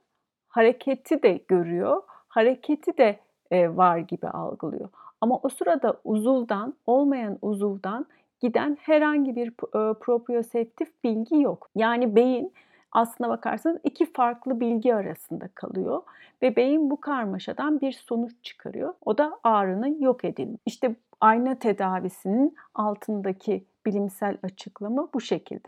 hareketi 0.54 1.24
de 1.24 1.40
görüyor, 1.48 2.02
hareketi 2.28 2.98
de 2.98 3.20
e, 3.52 3.78
var 3.78 3.98
gibi 3.98 4.28
algılıyor. 4.28 4.90
Ama 5.22 5.40
o 5.44 5.50
sırada 5.50 6.00
uzuvdan, 6.04 6.74
olmayan 6.88 7.38
uzuvdan 7.42 8.06
giden 8.40 8.78
herhangi 8.82 9.36
bir 9.36 9.48
e, 9.50 9.94
proprioseptif 9.94 11.04
bilgi 11.04 11.42
yok. 11.42 11.70
Yani 11.76 12.16
beyin 12.16 12.54
aslına 12.92 13.30
bakarsanız 13.30 13.78
iki 13.84 14.14
farklı 14.14 14.60
bilgi 14.60 14.96
arasında 14.96 15.48
kalıyor 15.56 16.02
ve 16.42 16.56
beyin 16.56 16.90
bu 16.90 17.02
karmaşadan 17.02 17.82
bir 17.82 17.92
sonuç 17.92 18.34
çıkarıyor. 18.44 18.94
O 19.06 19.18
da 19.18 19.40
ağrının 19.44 20.02
yok 20.02 20.26
edilmesi. 20.26 20.62
İşte 20.66 20.96
ayna 21.22 21.56
tedavisinin 21.56 22.56
altındaki 22.76 23.66
bilimsel 23.86 24.38
açıklama 24.44 25.08
bu 25.14 25.22
şekilde. 25.22 25.68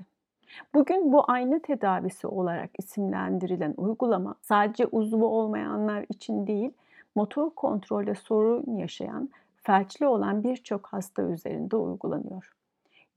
Bugün 0.74 1.14
bu 1.14 1.24
ayna 1.32 1.60
tedavisi 1.60 2.28
olarak 2.28 2.70
isimlendirilen 2.78 3.74
uygulama 3.78 4.36
sadece 4.42 4.86
uzvu 4.86 5.26
olmayanlar 5.26 6.06
için 6.10 6.48
değil, 6.48 6.72
motor 7.16 7.50
kontrolde 7.50 8.16
sorun 8.16 8.78
yaşayan, 8.78 9.30
felçli 9.64 10.08
olan 10.08 10.44
birçok 10.44 10.88
hasta 10.88 11.22
üzerinde 11.22 11.76
uygulanıyor. 11.76 12.52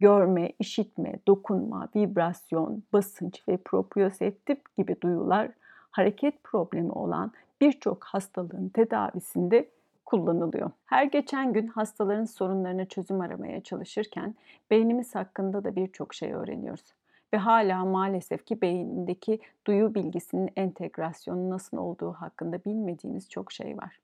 Görme, 0.00 0.52
işitme, 0.58 1.14
dokunma, 1.26 1.88
vibrasyon, 1.96 2.82
basınç 2.92 3.48
ve 3.48 3.56
proprioseptif 3.56 4.76
gibi 4.76 5.00
duyular 5.00 5.50
hareket 5.90 6.44
problemi 6.44 6.92
olan 6.92 7.32
birçok 7.60 8.04
hastalığın 8.04 8.68
tedavisinde 8.68 9.68
kullanılıyor. 10.06 10.70
Her 10.86 11.04
geçen 11.04 11.52
gün 11.52 11.66
hastaların 11.66 12.24
sorunlarına 12.24 12.84
çözüm 12.84 13.20
aramaya 13.20 13.60
çalışırken 13.60 14.34
beynimiz 14.70 15.14
hakkında 15.14 15.64
da 15.64 15.76
birçok 15.76 16.14
şey 16.14 16.32
öğreniyoruz 16.32 16.94
ve 17.34 17.36
hala 17.38 17.84
maalesef 17.84 18.46
ki 18.46 18.60
beyindeki 18.60 19.40
duyu 19.66 19.94
bilgisinin 19.94 20.50
entegrasyonu 20.56 21.50
nasıl 21.50 21.76
olduğu 21.76 22.12
hakkında 22.12 22.64
bilmediğimiz 22.64 23.30
çok 23.30 23.52
şey 23.52 23.76
var. 23.78 23.98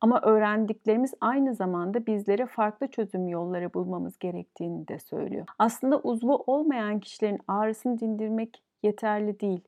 Ama 0.00 0.20
öğrendiklerimiz 0.20 1.14
aynı 1.20 1.54
zamanda 1.54 2.06
bizlere 2.06 2.46
farklı 2.46 2.86
çözüm 2.86 3.28
yolları 3.28 3.74
bulmamız 3.74 4.18
gerektiğini 4.18 4.88
de 4.88 4.98
söylüyor. 4.98 5.46
Aslında 5.58 5.98
uzvu 5.98 6.44
olmayan 6.46 7.00
kişilerin 7.00 7.40
ağrısını 7.48 8.00
dindirmek 8.00 8.62
yeterli 8.82 9.40
değil. 9.40 9.60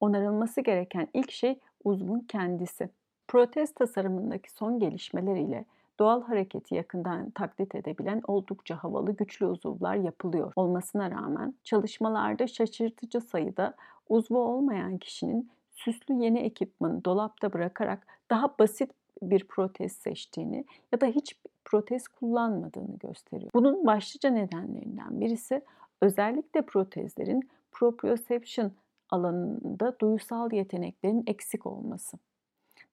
Onarılması 0.00 0.60
gereken 0.60 1.08
ilk 1.14 1.30
şey 1.30 1.58
uzvun 1.84 2.20
kendisi. 2.20 2.88
Protez 3.28 3.74
tasarımındaki 3.74 4.52
son 4.52 4.78
gelişmeler 4.78 5.36
ile 5.36 5.64
doğal 5.98 6.22
hareketi 6.22 6.74
yakından 6.74 7.30
taklit 7.30 7.74
edebilen 7.74 8.22
oldukça 8.26 8.76
havalı 8.76 9.16
güçlü 9.16 9.46
uzuvlar 9.46 9.94
yapılıyor 9.94 10.52
olmasına 10.56 11.10
rağmen 11.10 11.54
çalışmalarda 11.64 12.46
şaşırtıcı 12.46 13.20
sayıda 13.20 13.74
uzvu 14.08 14.38
olmayan 14.38 14.98
kişinin 14.98 15.50
süslü 15.70 16.14
yeni 16.14 16.38
ekipmanı 16.38 17.04
dolapta 17.04 17.52
bırakarak 17.52 18.06
daha 18.30 18.58
basit 18.58 18.90
bir 19.22 19.44
protez 19.44 19.92
seçtiğini 19.92 20.64
ya 20.92 21.00
da 21.00 21.06
hiç 21.06 21.36
protez 21.64 22.08
kullanmadığını 22.08 22.96
gösteriyor. 22.98 23.50
Bunun 23.54 23.86
başlıca 23.86 24.30
nedenlerinden 24.30 25.20
birisi 25.20 25.62
özellikle 26.00 26.62
protezlerin 26.62 27.48
proprioception 27.72 28.72
alanında 29.10 29.98
duysal 30.00 30.52
yeteneklerin 30.52 31.24
eksik 31.26 31.66
olması. 31.66 32.18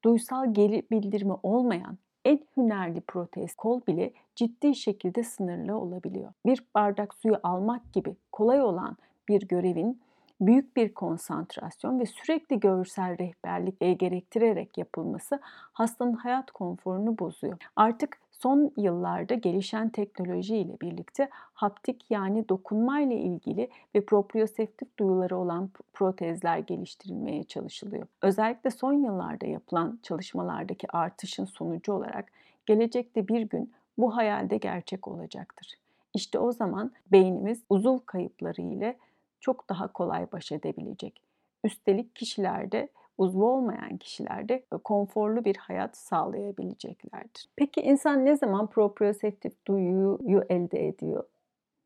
Duysal 0.03 0.53
geri 0.53 0.83
bildirimi 0.91 1.33
olmayan 1.43 1.97
en 2.25 2.39
hünerli 2.57 3.01
protez 3.01 3.55
kol 3.55 3.81
bile 3.87 4.13
ciddi 4.35 4.75
şekilde 4.75 5.23
sınırlı 5.23 5.77
olabiliyor. 5.77 6.33
Bir 6.45 6.63
bardak 6.75 7.13
suyu 7.13 7.39
almak 7.43 7.93
gibi 7.93 8.15
kolay 8.31 8.61
olan 8.61 8.97
bir 9.29 9.47
görevin 9.47 10.01
büyük 10.41 10.75
bir 10.75 10.93
konsantrasyon 10.93 11.99
ve 11.99 12.05
sürekli 12.05 12.59
görsel 12.59 13.17
rehberlik 13.17 13.99
gerektirerek 13.99 14.77
yapılması 14.77 15.39
hastanın 15.73 16.13
hayat 16.13 16.51
konforunu 16.51 17.19
bozuyor. 17.19 17.57
Artık 17.75 18.17
son 18.39 18.71
yıllarda 18.77 19.33
gelişen 19.33 19.89
teknoloji 19.89 20.57
ile 20.57 20.79
birlikte 20.81 21.29
haptik 21.31 22.05
yani 22.09 22.49
dokunma 22.49 23.01
ile 23.01 23.15
ilgili 23.15 23.69
ve 23.95 24.05
proprioseptif 24.05 24.97
duyuları 24.99 25.37
olan 25.37 25.69
protezler 25.93 26.57
geliştirilmeye 26.57 27.43
çalışılıyor. 27.43 28.07
Özellikle 28.21 28.71
son 28.71 28.93
yıllarda 28.93 29.45
yapılan 29.45 29.99
çalışmalardaki 30.03 30.91
artışın 30.91 31.45
sonucu 31.45 31.93
olarak 31.93 32.31
gelecekte 32.65 33.27
bir 33.27 33.41
gün 33.41 33.73
bu 33.97 34.15
hayalde 34.15 34.57
gerçek 34.57 35.07
olacaktır. 35.07 35.73
İşte 36.13 36.39
o 36.39 36.51
zaman 36.51 36.91
beynimiz 37.11 37.63
uzuv 37.69 37.99
kayıpları 38.05 38.61
ile 38.61 38.97
çok 39.39 39.69
daha 39.69 39.87
kolay 39.87 40.31
baş 40.31 40.51
edebilecek. 40.51 41.21
Üstelik 41.63 42.15
kişilerde 42.15 42.89
uzvu 43.17 43.49
olmayan 43.49 43.97
kişilerde 43.97 44.63
konforlu 44.83 45.45
bir 45.45 45.55
hayat 45.55 45.97
sağlayabileceklerdir. 45.97 47.49
Peki 47.55 47.81
insan 47.81 48.25
ne 48.25 48.35
zaman 48.35 48.67
proprioseptif 48.67 49.65
duyuyu 49.67 50.43
elde 50.49 50.87
ediyor? 50.87 51.23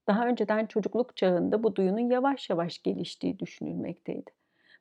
Daha 0.08 0.28
önceden 0.28 0.66
çocukluk 0.66 1.18
çağında 1.18 1.64
bu 1.64 1.76
duyunun 1.76 2.10
yavaş 2.10 2.50
yavaş 2.50 2.84
geliştiği 2.84 3.40
düşünülmekteydi. 3.40 4.32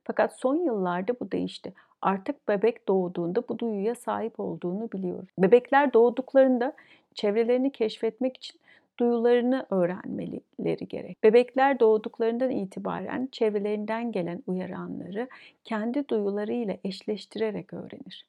Fakat 0.05 0.38
son 0.38 0.57
yıllarda 0.57 1.21
bu 1.21 1.33
değişti. 1.33 1.75
Artık 2.02 2.49
bebek 2.49 2.88
doğduğunda 2.88 3.49
bu 3.49 3.59
duyuya 3.59 3.95
sahip 3.95 4.40
olduğunu 4.40 4.93
biliyoruz. 4.93 5.28
Bebekler 5.38 5.93
doğduklarında 5.93 6.73
çevrelerini 7.14 7.73
keşfetmek 7.73 8.37
için 8.37 8.61
duyularını 8.99 9.67
öğrenmeleri 9.71 10.88
gerek. 10.88 11.23
Bebekler 11.23 11.81
doğduklarından 11.81 12.50
itibaren 12.50 13.28
çevrelerinden 13.33 14.12
gelen 14.12 14.43
uyaranları 14.47 15.28
kendi 15.64 16.09
duyularıyla 16.09 16.76
eşleştirerek 16.85 17.73
öğrenir. 17.73 18.26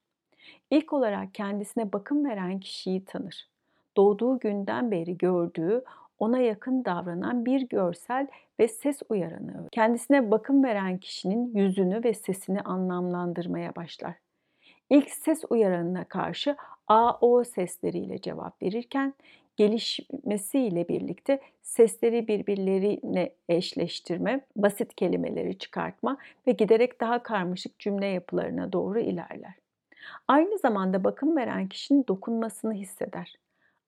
İlk 0.71 0.93
olarak 0.93 1.33
kendisine 1.33 1.93
bakım 1.93 2.25
veren 2.25 2.59
kişiyi 2.59 3.05
tanır. 3.05 3.47
Doğduğu 3.97 4.39
günden 4.39 4.91
beri 4.91 5.17
gördüğü, 5.17 5.83
ona 6.19 6.39
yakın 6.39 6.85
davranan 6.85 7.45
bir 7.45 7.61
görsel 7.61 8.27
ve 8.59 8.67
ses 8.67 9.01
uyaranı. 9.09 9.69
Kendisine 9.71 10.31
bakım 10.31 10.63
veren 10.63 10.97
kişinin 10.97 11.55
yüzünü 11.55 12.03
ve 12.03 12.13
sesini 12.13 12.61
anlamlandırmaya 12.61 13.75
başlar. 13.75 14.15
İlk 14.89 15.09
ses 15.09 15.43
uyaranına 15.49 16.03
karşı 16.03 16.55
A, 16.87 17.13
O 17.21 17.43
sesleriyle 17.43 18.21
cevap 18.21 18.61
verirken 18.61 19.13
gelişmesiyle 19.59 20.87
birlikte 20.87 21.39
sesleri 21.61 22.27
birbirlerine 22.27 23.31
eşleştirme, 23.49 24.41
basit 24.55 24.95
kelimeleri 24.95 25.57
çıkartma 25.57 26.17
ve 26.47 26.51
giderek 26.51 27.01
daha 27.01 27.23
karmaşık 27.23 27.79
cümle 27.79 28.05
yapılarına 28.05 28.73
doğru 28.73 28.99
ilerler. 28.99 29.53
Aynı 30.27 30.57
zamanda 30.57 31.03
bakım 31.03 31.37
veren 31.37 31.67
kişinin 31.67 32.05
dokunmasını 32.07 32.73
hisseder. 32.73 33.35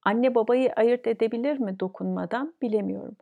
Anne 0.04 0.36
babayı 0.36 0.74
ayırt 0.74 1.08
edebilir 1.08 1.60
mi 1.60 1.80
dokunmadan 1.80 2.54
bilemiyorum. 2.62 3.16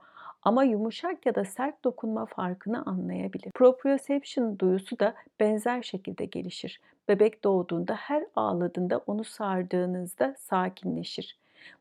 Ama 0.43 0.63
yumuşak 0.63 1.25
ya 1.25 1.35
da 1.35 1.45
sert 1.45 1.83
dokunma 1.83 2.25
farkını 2.25 2.85
anlayabilir. 2.85 3.51
Proprioception 3.51 4.59
duyusu 4.59 4.99
da 4.99 5.13
benzer 5.39 5.81
şekilde 5.81 6.25
gelişir. 6.25 6.81
Bebek 7.09 7.43
doğduğunda 7.43 7.93
her 7.95 8.25
ağladığında 8.35 8.97
onu 8.97 9.23
sardığınızda 9.23 10.35
sakinleşir. 10.39 11.37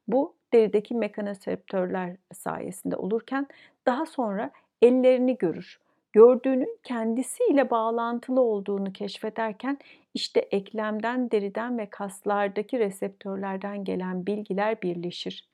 Bu 0.09 0.38
derideki 0.53 0.95
mekanoseptörler 0.95 2.17
sayesinde 2.33 2.97
olurken 2.97 3.47
daha 3.87 4.07
sonra 4.07 4.51
ellerini 4.83 5.39
görür. 5.39 5.79
Gördüğünün 6.13 6.79
kendisiyle 6.83 7.71
bağlantılı 7.71 8.41
olduğunu 8.41 8.93
keşfederken 8.93 9.79
işte 10.15 10.41
eklemden, 10.41 11.31
deriden 11.31 11.79
ve 11.79 11.87
kaslardaki 11.91 12.79
reseptörlerden 12.79 13.85
gelen 13.85 14.27
bilgiler 14.27 14.83
birleşir. 14.83 15.49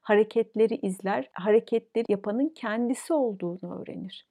Hareketleri 0.00 0.74
izler, 0.74 1.30
hareketleri 1.32 2.04
yapanın 2.08 2.48
kendisi 2.48 3.12
olduğunu 3.12 3.80
öğrenir. 3.80 4.26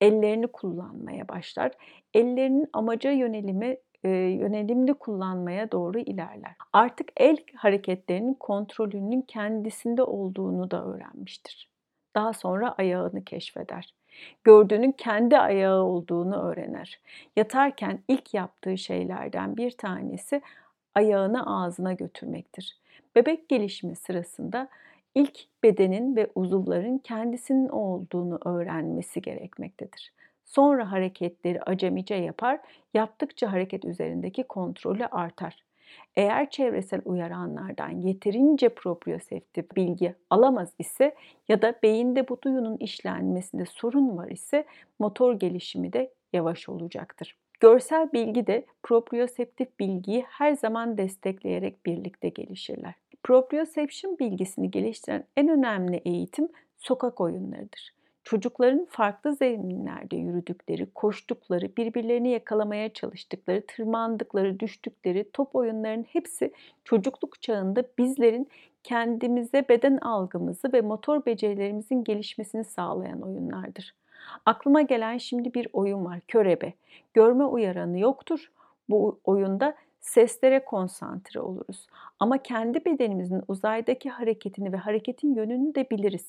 Ellerini 0.00 0.46
kullanmaya 0.46 1.28
başlar. 1.28 1.72
Ellerinin 2.14 2.66
amaca 2.72 3.10
yönelimi 3.10 3.76
yönelimli 4.08 4.94
kullanmaya 4.94 5.72
doğru 5.72 5.98
ilerler. 5.98 6.54
Artık 6.72 7.08
el 7.16 7.36
hareketlerinin 7.56 8.34
kontrolünün 8.34 9.22
kendisinde 9.22 10.02
olduğunu 10.02 10.70
da 10.70 10.84
öğrenmiştir. 10.84 11.70
Daha 12.14 12.32
sonra 12.32 12.74
ayağını 12.78 13.24
keşfeder. 13.24 13.94
Gördüğünün 14.44 14.92
kendi 14.92 15.38
ayağı 15.38 15.82
olduğunu 15.82 16.42
öğrenir. 16.42 17.00
Yatarken 17.36 17.98
ilk 18.08 18.34
yaptığı 18.34 18.78
şeylerden 18.78 19.56
bir 19.56 19.70
tanesi 19.70 20.42
ayağını 20.94 21.62
ağzına 21.64 21.92
götürmektir. 21.92 22.78
Bebek 23.16 23.48
gelişimi 23.48 23.96
sırasında 23.96 24.68
ilk 25.14 25.38
bedenin 25.62 26.16
ve 26.16 26.30
uzuvların 26.34 26.98
kendisinin 26.98 27.68
olduğunu 27.68 28.38
öğrenmesi 28.44 29.22
gerekmektedir. 29.22 30.12
Sonra 30.50 30.92
hareketleri 30.92 31.62
acemice 31.62 32.14
yapar, 32.14 32.60
yaptıkça 32.94 33.52
hareket 33.52 33.84
üzerindeki 33.84 34.42
kontrolü 34.42 35.06
artar. 35.06 35.64
Eğer 36.16 36.50
çevresel 36.50 37.00
uyaranlardan 37.04 37.88
yeterince 37.88 38.68
proprioseptif 38.68 39.76
bilgi 39.76 40.14
alamaz 40.30 40.72
ise 40.78 41.14
ya 41.48 41.62
da 41.62 41.74
beyinde 41.82 42.28
bu 42.28 42.42
duyunun 42.42 42.76
işlenmesinde 42.76 43.64
sorun 43.64 44.16
var 44.16 44.28
ise 44.28 44.64
motor 44.98 45.34
gelişimi 45.34 45.92
de 45.92 46.12
yavaş 46.32 46.68
olacaktır. 46.68 47.36
Görsel 47.60 48.12
bilgi 48.12 48.46
de 48.46 48.66
proprioseptif 48.82 49.78
bilgiyi 49.80 50.24
her 50.28 50.52
zaman 50.52 50.98
destekleyerek 50.98 51.86
birlikte 51.86 52.28
gelişirler. 52.28 52.94
Proprioception 53.22 54.18
bilgisini 54.18 54.70
geliştiren 54.70 55.24
en 55.36 55.48
önemli 55.48 55.96
eğitim 55.96 56.48
sokak 56.78 57.20
oyunlarıdır. 57.20 57.99
Çocukların 58.24 58.86
farklı 58.90 59.34
zeminlerde 59.34 60.16
yürüdükleri, 60.16 60.86
koştukları, 60.94 61.76
birbirlerini 61.76 62.30
yakalamaya 62.30 62.92
çalıştıkları, 62.92 63.66
tırmandıkları, 63.66 64.60
düştükleri 64.60 65.30
top 65.32 65.54
oyunlarının 65.54 66.06
hepsi 66.12 66.52
çocukluk 66.84 67.42
çağında 67.42 67.84
bizlerin 67.98 68.48
kendimize 68.82 69.68
beden 69.68 69.96
algımızı 69.96 70.72
ve 70.72 70.80
motor 70.80 71.26
becerilerimizin 71.26 72.04
gelişmesini 72.04 72.64
sağlayan 72.64 73.22
oyunlardır. 73.22 73.94
Aklıma 74.46 74.82
gelen 74.82 75.18
şimdi 75.18 75.54
bir 75.54 75.68
oyun 75.72 76.04
var, 76.04 76.20
körebe. 76.28 76.72
Görme 77.14 77.44
uyaranı 77.44 77.98
yoktur. 77.98 78.50
Bu 78.88 79.20
oyunda 79.24 79.74
seslere 80.00 80.64
konsantre 80.64 81.40
oluruz. 81.40 81.86
Ama 82.18 82.38
kendi 82.38 82.84
bedenimizin 82.84 83.42
uzaydaki 83.48 84.10
hareketini 84.10 84.72
ve 84.72 84.76
hareketin 84.76 85.34
yönünü 85.34 85.74
de 85.74 85.90
biliriz 85.90 86.26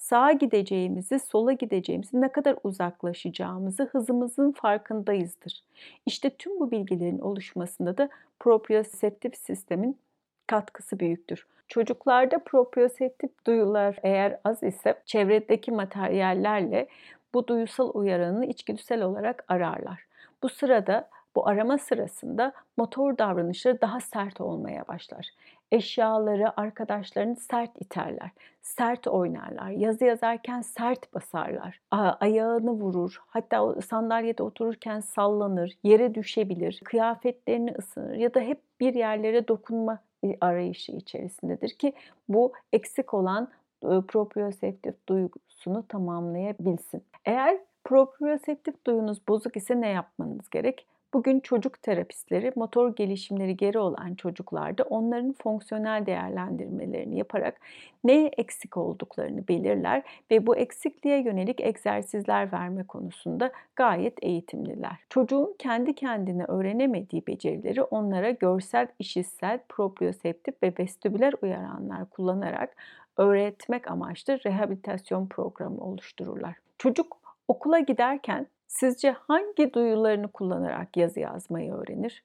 sağa 0.00 0.32
gideceğimizi, 0.32 1.18
sola 1.18 1.52
gideceğimizi, 1.52 2.20
ne 2.20 2.32
kadar 2.32 2.56
uzaklaşacağımızı, 2.64 3.84
hızımızın 3.84 4.52
farkındayızdır. 4.52 5.62
İşte 6.06 6.30
tüm 6.30 6.60
bu 6.60 6.70
bilgilerin 6.70 7.18
oluşmasında 7.18 7.98
da 7.98 8.08
proprioseptif 8.40 9.36
sistemin 9.36 9.98
katkısı 10.46 11.00
büyüktür. 11.00 11.46
Çocuklarda 11.68 12.38
proprioseptif 12.38 13.46
duyular 13.46 13.96
eğer 14.02 14.40
az 14.44 14.62
ise 14.62 14.94
çevredeki 15.06 15.70
materyallerle 15.70 16.88
bu 17.34 17.46
duyusal 17.46 17.90
uyaranı 17.94 18.46
içgüdüsel 18.46 19.02
olarak 19.02 19.44
ararlar. 19.48 20.00
Bu 20.42 20.48
sırada 20.48 21.08
bu 21.36 21.48
arama 21.48 21.78
sırasında 21.78 22.52
motor 22.76 23.18
davranışları 23.18 23.80
daha 23.80 24.00
sert 24.00 24.40
olmaya 24.40 24.88
başlar 24.88 25.30
eşyaları, 25.72 26.60
arkadaşlarını 26.60 27.36
sert 27.36 27.82
iterler, 27.82 28.30
sert 28.62 29.06
oynarlar, 29.06 29.70
yazı 29.70 30.04
yazarken 30.04 30.62
sert 30.62 31.14
basarlar, 31.14 31.80
ayağını 32.20 32.70
vurur, 32.70 33.22
hatta 33.26 33.80
sandalyede 33.80 34.42
otururken 34.42 35.00
sallanır, 35.00 35.72
yere 35.82 36.14
düşebilir, 36.14 36.80
kıyafetlerini 36.84 37.74
ısınır 37.78 38.14
ya 38.14 38.34
da 38.34 38.40
hep 38.40 38.60
bir 38.80 38.94
yerlere 38.94 39.48
dokunma 39.48 39.98
arayışı 40.40 40.92
içerisindedir 40.92 41.70
ki 41.70 41.92
bu 42.28 42.52
eksik 42.72 43.14
olan 43.14 43.48
proprioseptif 43.82 44.94
duygusunu 45.08 45.86
tamamlayabilsin. 45.88 47.04
Eğer 47.24 47.58
proprioseptif 47.84 48.86
duyunuz 48.86 49.28
bozuk 49.28 49.56
ise 49.56 49.80
ne 49.80 49.88
yapmanız 49.88 50.50
gerek? 50.50 50.86
Bugün 51.14 51.40
çocuk 51.40 51.82
terapistleri 51.82 52.52
motor 52.56 52.96
gelişimleri 52.96 53.56
geri 53.56 53.78
olan 53.78 54.14
çocuklarda 54.14 54.82
onların 54.82 55.32
fonksiyonel 55.32 56.06
değerlendirmelerini 56.06 57.18
yaparak 57.18 57.60
neye 58.04 58.26
eksik 58.26 58.76
olduklarını 58.76 59.48
belirler 59.48 60.02
ve 60.30 60.46
bu 60.46 60.56
eksikliğe 60.56 61.22
yönelik 61.22 61.60
egzersizler 61.60 62.52
verme 62.52 62.84
konusunda 62.84 63.52
gayet 63.76 64.24
eğitimliler. 64.24 64.96
Çocuğun 65.08 65.54
kendi 65.58 65.94
kendine 65.94 66.44
öğrenemediği 66.44 67.26
becerileri 67.26 67.82
onlara 67.82 68.30
görsel, 68.30 68.88
işitsel, 68.98 69.60
proprioseptif 69.68 70.62
ve 70.62 70.72
vestibüler 70.78 71.34
uyaranlar 71.42 72.10
kullanarak 72.10 72.76
öğretmek 73.16 73.90
amaçlı 73.90 74.38
rehabilitasyon 74.44 75.26
programı 75.26 75.80
oluştururlar. 75.80 76.54
Çocuk 76.78 77.20
Okula 77.50 77.78
giderken 77.78 78.46
sizce 78.70 79.10
hangi 79.10 79.74
duyularını 79.74 80.28
kullanarak 80.28 80.96
yazı 80.96 81.20
yazmayı 81.20 81.72
öğrenir? 81.72 82.24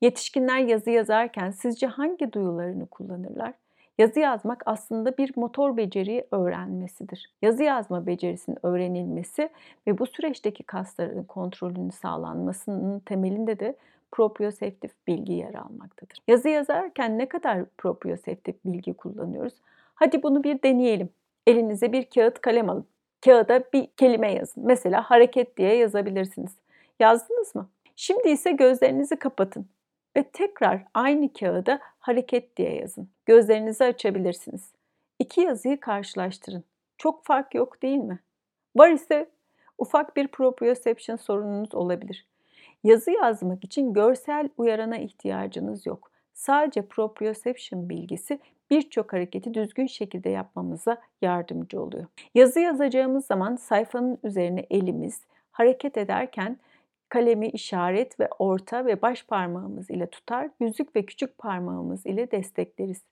Yetişkinler 0.00 0.58
yazı 0.58 0.90
yazarken 0.90 1.50
sizce 1.50 1.86
hangi 1.86 2.32
duyularını 2.32 2.86
kullanırlar? 2.86 3.54
Yazı 3.98 4.20
yazmak 4.20 4.62
aslında 4.66 5.18
bir 5.18 5.32
motor 5.36 5.76
beceri 5.76 6.26
öğrenmesidir. 6.30 7.30
Yazı 7.42 7.62
yazma 7.62 8.06
becerisinin 8.06 8.58
öğrenilmesi 8.62 9.50
ve 9.86 9.98
bu 9.98 10.06
süreçteki 10.06 10.62
kasların 10.62 11.24
kontrolünün 11.24 11.90
sağlanmasının 11.90 13.00
temelinde 13.00 13.58
de 13.58 13.76
proprioseptif 14.12 14.92
bilgi 15.06 15.32
yer 15.32 15.54
almaktadır. 15.54 16.18
Yazı 16.28 16.48
yazarken 16.48 17.18
ne 17.18 17.28
kadar 17.28 17.64
proprioseptif 17.78 18.56
bilgi 18.64 18.94
kullanıyoruz? 18.94 19.54
Hadi 19.94 20.22
bunu 20.22 20.44
bir 20.44 20.62
deneyelim. 20.62 21.08
Elinize 21.46 21.92
bir 21.92 22.04
kağıt 22.04 22.40
kalem 22.40 22.70
alın. 22.70 22.86
Kağıda 23.24 23.64
bir 23.72 23.86
kelime 23.86 24.32
yazın. 24.32 24.66
Mesela 24.66 25.02
hareket 25.02 25.56
diye 25.56 25.76
yazabilirsiniz. 25.76 26.52
Yazdınız 27.00 27.54
mı? 27.54 27.68
Şimdi 27.96 28.28
ise 28.28 28.52
gözlerinizi 28.52 29.16
kapatın 29.16 29.66
ve 30.16 30.22
tekrar 30.22 30.84
aynı 30.94 31.32
kağıda 31.32 31.80
hareket 31.98 32.56
diye 32.56 32.74
yazın. 32.74 33.08
Gözlerinizi 33.26 33.84
açabilirsiniz. 33.84 34.72
İki 35.18 35.40
yazıyı 35.40 35.80
karşılaştırın. 35.80 36.64
Çok 36.98 37.24
fark 37.24 37.54
yok 37.54 37.82
değil 37.82 37.98
mi? 37.98 38.18
Var 38.76 38.90
ise 38.90 39.30
ufak 39.78 40.16
bir 40.16 40.28
proprioception 40.28 41.16
sorununuz 41.16 41.74
olabilir. 41.74 42.26
Yazı 42.84 43.10
yazmak 43.10 43.64
için 43.64 43.92
görsel 43.92 44.48
uyarana 44.56 44.98
ihtiyacınız 44.98 45.86
yok. 45.86 46.09
Sadece 46.40 46.82
proprioception 46.82 47.88
bilgisi 47.88 48.38
birçok 48.70 49.12
hareketi 49.12 49.54
düzgün 49.54 49.86
şekilde 49.86 50.28
yapmamıza 50.28 50.96
yardımcı 51.22 51.82
oluyor. 51.82 52.06
Yazı 52.34 52.60
yazacağımız 52.60 53.26
zaman 53.26 53.56
sayfanın 53.56 54.18
üzerine 54.22 54.66
elimiz 54.70 55.20
hareket 55.50 55.96
ederken 55.98 56.58
kalemi 57.08 57.48
işaret 57.48 58.20
ve 58.20 58.28
orta 58.38 58.86
ve 58.86 59.02
baş 59.02 59.26
parmağımız 59.26 59.90
ile 59.90 60.06
tutar, 60.06 60.50
yüzük 60.60 60.96
ve 60.96 61.06
küçük 61.06 61.38
parmağımız 61.38 62.06
ile 62.06 62.30
destekleriz. 62.30 63.02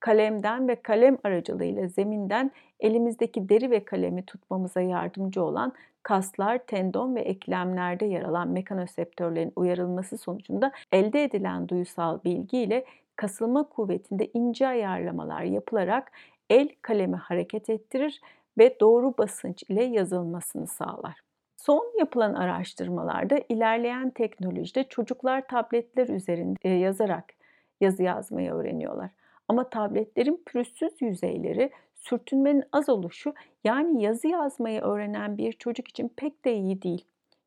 Kalemden 0.00 0.68
ve 0.68 0.82
kalem 0.82 1.18
aracılığıyla 1.24 1.88
zeminden 1.88 2.50
elimizdeki 2.80 3.48
deri 3.48 3.70
ve 3.70 3.84
kalemi 3.84 4.26
tutmamıza 4.26 4.80
yardımcı 4.80 5.42
olan 5.42 5.72
kaslar, 6.08 6.58
tendon 6.58 7.16
ve 7.16 7.20
eklemlerde 7.20 8.06
yer 8.06 8.22
alan 8.22 8.48
mekanoseptörlerin 8.48 9.52
uyarılması 9.56 10.18
sonucunda 10.18 10.72
elde 10.92 11.24
edilen 11.24 11.68
duysal 11.68 12.24
bilgi 12.24 12.58
ile 12.58 12.84
kasılma 13.16 13.68
kuvvetinde 13.68 14.30
ince 14.34 14.66
ayarlamalar 14.68 15.42
yapılarak 15.42 16.12
el 16.50 16.68
kalemi 16.82 17.16
hareket 17.16 17.70
ettirir 17.70 18.20
ve 18.58 18.80
doğru 18.80 19.18
basınç 19.18 19.62
ile 19.68 19.84
yazılmasını 19.84 20.66
sağlar. 20.66 21.20
Son 21.56 21.92
yapılan 21.98 22.34
araştırmalarda 22.34 23.38
ilerleyen 23.48 24.10
teknolojide 24.10 24.84
çocuklar 24.84 25.48
tabletler 25.48 26.08
üzerinde 26.08 26.58
e, 26.62 26.68
yazarak 26.68 27.24
yazı 27.80 28.02
yazmayı 28.02 28.52
öğreniyorlar. 28.52 29.10
Ama 29.48 29.70
tabletlerin 29.70 30.42
pürüzsüz 30.46 30.92
yüzeyleri, 31.00 31.70
sürtünmenin 31.94 32.64
az 32.72 32.88
oluşu 32.88 33.34
yani 33.64 34.02
yazı 34.02 34.28
yazmayı 34.28 34.80
öğrenen 34.80 35.38
bir 35.38 35.52
çocuk 35.52 35.88
için 35.88 36.12
pek 36.16 36.44
de 36.44 36.54
iyi 36.54 36.82
değil. 36.82 37.04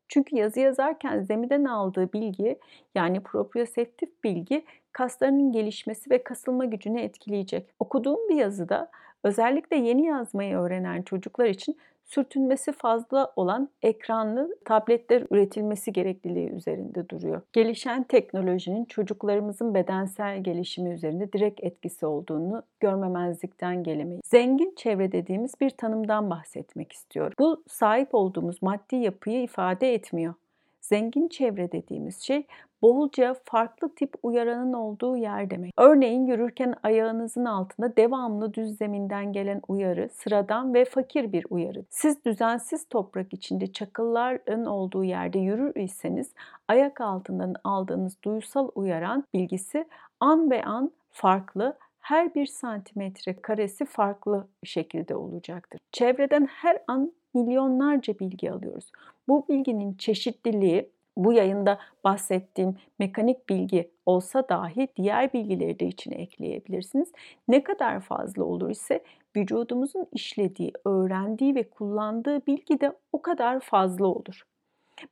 Çünkü 0.08 0.36
yazı 0.36 0.60
yazarken 0.60 1.20
zeminden 1.20 1.64
aldığı 1.64 2.12
bilgi 2.12 2.58
yani 2.94 3.20
proprioseptif 3.20 4.24
bilgi 4.24 4.64
kaslarının 4.92 5.52
gelişmesi 5.52 6.10
ve 6.10 6.22
kasılma 6.22 6.64
gücünü 6.64 7.00
etkileyecek. 7.00 7.66
Okuduğum 7.78 8.28
bir 8.28 8.34
yazıda 8.34 8.90
özellikle 9.24 9.76
yeni 9.76 10.06
yazmayı 10.06 10.56
öğrenen 10.56 11.02
çocuklar 11.02 11.46
için 11.46 11.76
sürtünmesi 12.04 12.72
fazla 12.72 13.32
olan 13.36 13.68
ekranlı 13.82 14.56
tabletler 14.64 15.26
üretilmesi 15.30 15.92
gerekliliği 15.92 16.50
üzerinde 16.50 17.08
duruyor. 17.08 17.42
Gelişen 17.52 18.02
teknolojinin 18.02 18.84
çocuklarımızın 18.84 19.74
bedensel 19.74 20.42
gelişimi 20.42 20.90
üzerinde 20.90 21.32
direkt 21.32 21.64
etkisi 21.64 22.06
olduğunu 22.06 22.62
görmemezlikten 22.80 23.82
gelemeyiz. 23.82 24.22
Zengin 24.24 24.74
çevre 24.76 25.12
dediğimiz 25.12 25.60
bir 25.60 25.70
tanımdan 25.70 26.30
bahsetmek 26.30 26.92
istiyorum. 26.92 27.32
Bu 27.38 27.64
sahip 27.68 28.14
olduğumuz 28.14 28.62
maddi 28.62 28.96
yapıyı 28.96 29.42
ifade 29.42 29.94
etmiyor. 29.94 30.34
Zengin 30.82 31.28
çevre 31.28 31.72
dediğimiz 31.72 32.20
şey 32.20 32.46
bolca 32.82 33.36
farklı 33.44 33.94
tip 33.94 34.14
uyaranın 34.22 34.72
olduğu 34.72 35.16
yer 35.16 35.50
demek. 35.50 35.74
Örneğin 35.78 36.26
yürürken 36.26 36.74
ayağınızın 36.82 37.44
altında 37.44 37.96
devamlı 37.96 38.54
düz 38.54 38.76
zeminden 38.76 39.32
gelen 39.32 39.62
uyarı 39.68 40.08
sıradan 40.08 40.74
ve 40.74 40.84
fakir 40.84 41.32
bir 41.32 41.46
uyarı. 41.50 41.84
Siz 41.90 42.24
düzensiz 42.24 42.88
toprak 42.88 43.32
içinde 43.32 43.72
çakılların 43.72 44.64
olduğu 44.64 45.04
yerde 45.04 45.38
yürür 45.38 45.74
iseniz 45.74 46.32
ayak 46.68 47.00
altından 47.00 47.54
aldığınız 47.64 48.16
duysal 48.24 48.68
uyaran 48.74 49.24
bilgisi 49.34 49.84
an 50.20 50.50
be 50.50 50.62
an 50.62 50.90
farklı 51.10 51.76
her 52.00 52.34
bir 52.34 52.46
santimetre 52.46 53.34
karesi 53.42 53.84
farklı 53.84 54.46
şekilde 54.64 55.14
olacaktır. 55.14 55.80
Çevreden 55.92 56.46
her 56.46 56.78
an 56.88 57.12
milyonlarca 57.34 58.18
bilgi 58.18 58.52
alıyoruz. 58.52 58.92
Bu 59.28 59.48
bilginin 59.48 59.94
çeşitliliği 59.94 60.90
bu 61.16 61.32
yayında 61.32 61.78
bahsettiğim 62.04 62.76
mekanik 62.98 63.48
bilgi 63.48 63.90
olsa 64.06 64.48
dahi 64.48 64.88
diğer 64.96 65.32
bilgileri 65.32 65.78
de 65.78 65.86
içine 65.86 66.14
ekleyebilirsiniz. 66.14 67.12
Ne 67.48 67.64
kadar 67.64 68.00
fazla 68.00 68.44
olur 68.44 68.70
ise 68.70 69.00
vücudumuzun 69.36 70.06
işlediği, 70.12 70.72
öğrendiği 70.84 71.54
ve 71.54 71.70
kullandığı 71.70 72.46
bilgi 72.46 72.80
de 72.80 72.92
o 73.12 73.22
kadar 73.22 73.60
fazla 73.60 74.06
olur. 74.06 74.42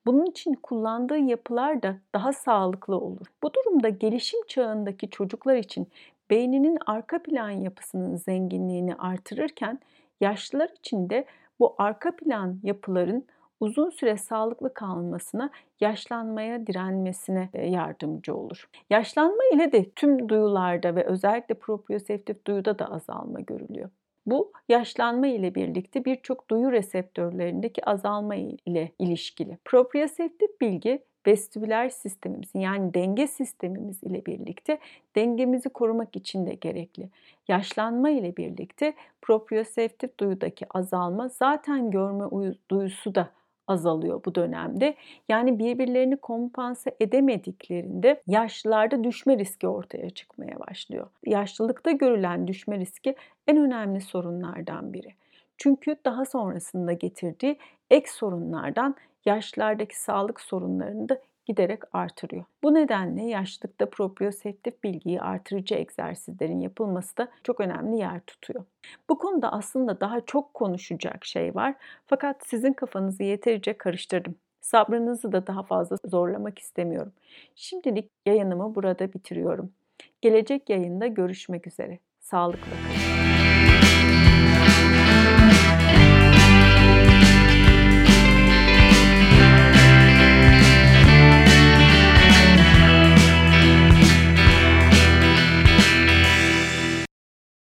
Bunun 0.06 0.26
için 0.26 0.54
kullandığı 0.54 1.18
yapılar 1.18 1.82
da 1.82 1.96
daha 2.14 2.32
sağlıklı 2.32 2.96
olur. 2.96 3.26
Bu 3.42 3.54
durumda 3.54 3.88
gelişim 3.88 4.40
çağındaki 4.48 5.10
çocuklar 5.10 5.56
için 5.56 5.88
beyninin 6.30 6.78
arka 6.86 7.22
plan 7.22 7.50
yapısının 7.50 8.16
zenginliğini 8.16 8.94
artırırken 8.94 9.80
yaşlılar 10.20 10.68
için 10.78 11.10
de 11.10 11.24
bu 11.60 11.74
arka 11.78 12.16
plan 12.16 12.60
yapıların 12.62 13.26
uzun 13.60 13.90
süre 13.90 14.16
sağlıklı 14.16 14.74
kalmasına, 14.74 15.50
yaşlanmaya 15.80 16.66
direnmesine 16.66 17.48
e, 17.54 17.66
yardımcı 17.66 18.34
olur. 18.36 18.68
Yaşlanma 18.90 19.42
ile 19.54 19.72
de 19.72 19.90
tüm 19.90 20.28
duyularda 20.28 20.96
ve 20.96 21.04
özellikle 21.04 21.54
proprioseptif 21.54 22.46
duyuda 22.46 22.78
da 22.78 22.86
azalma 22.86 23.40
görülüyor. 23.40 23.90
Bu 24.26 24.52
yaşlanma 24.68 25.26
ile 25.26 25.54
birlikte 25.54 26.04
birçok 26.04 26.50
duyu 26.50 26.72
reseptörlerindeki 26.72 27.84
azalma 27.84 28.34
ile 28.34 28.92
ilişkili. 28.98 29.58
Proprioseptif 29.64 30.60
bilgi 30.60 31.02
vestibüler 31.26 31.88
sistemimizin 31.88 32.60
yani 32.60 32.94
denge 32.94 33.26
sistemimiz 33.26 34.02
ile 34.02 34.26
birlikte 34.26 34.78
dengemizi 35.16 35.68
korumak 35.68 36.16
için 36.16 36.46
de 36.46 36.54
gerekli. 36.54 37.08
Yaşlanma 37.48 38.10
ile 38.10 38.36
birlikte 38.36 38.94
proprioseptif 39.22 40.18
duyudaki 40.18 40.66
azalma 40.70 41.28
zaten 41.28 41.90
görme 41.90 42.54
duyusu 42.70 43.14
da 43.14 43.30
azalıyor 43.70 44.24
bu 44.24 44.34
dönemde. 44.34 44.94
Yani 45.28 45.58
birbirlerini 45.58 46.16
kompanse 46.16 46.96
edemediklerinde 47.00 48.22
yaşlılarda 48.26 49.04
düşme 49.04 49.38
riski 49.38 49.68
ortaya 49.68 50.10
çıkmaya 50.10 50.60
başlıyor. 50.60 51.06
Yaşlılıkta 51.26 51.90
görülen 51.90 52.48
düşme 52.48 52.78
riski 52.78 53.14
en 53.48 53.56
önemli 53.56 54.00
sorunlardan 54.00 54.92
biri. 54.92 55.14
Çünkü 55.56 55.96
daha 56.04 56.24
sonrasında 56.24 56.92
getirdiği 56.92 57.58
ek 57.90 58.10
sorunlardan 58.10 58.96
yaşlılardaki 59.24 60.00
sağlık 60.00 60.40
sorunlarını 60.40 61.08
da 61.08 61.20
giderek 61.50 61.82
artırıyor. 61.92 62.44
Bu 62.62 62.74
nedenle 62.74 63.22
yaşlılıkta 63.22 63.90
proprioseptif 63.90 64.82
bilgiyi 64.84 65.20
artırıcı 65.20 65.74
egzersizlerin 65.74 66.60
yapılması 66.60 67.16
da 67.16 67.28
çok 67.44 67.60
önemli 67.60 67.98
yer 67.98 68.20
tutuyor. 68.20 68.64
Bu 69.08 69.18
konuda 69.18 69.52
aslında 69.52 70.00
daha 70.00 70.20
çok 70.20 70.54
konuşacak 70.54 71.24
şey 71.24 71.54
var 71.54 71.74
fakat 72.06 72.46
sizin 72.46 72.72
kafanızı 72.72 73.22
yeterince 73.22 73.78
karıştırdım. 73.78 74.34
Sabrınızı 74.60 75.32
da 75.32 75.46
daha 75.46 75.62
fazla 75.62 75.96
zorlamak 76.04 76.58
istemiyorum. 76.58 77.12
Şimdilik 77.54 78.10
yayınımı 78.26 78.74
burada 78.74 79.12
bitiriyorum. 79.12 79.72
Gelecek 80.20 80.70
yayında 80.70 81.06
görüşmek 81.06 81.66
üzere. 81.66 81.98
Sağlıkla 82.20 82.70
kalın. 82.70 83.09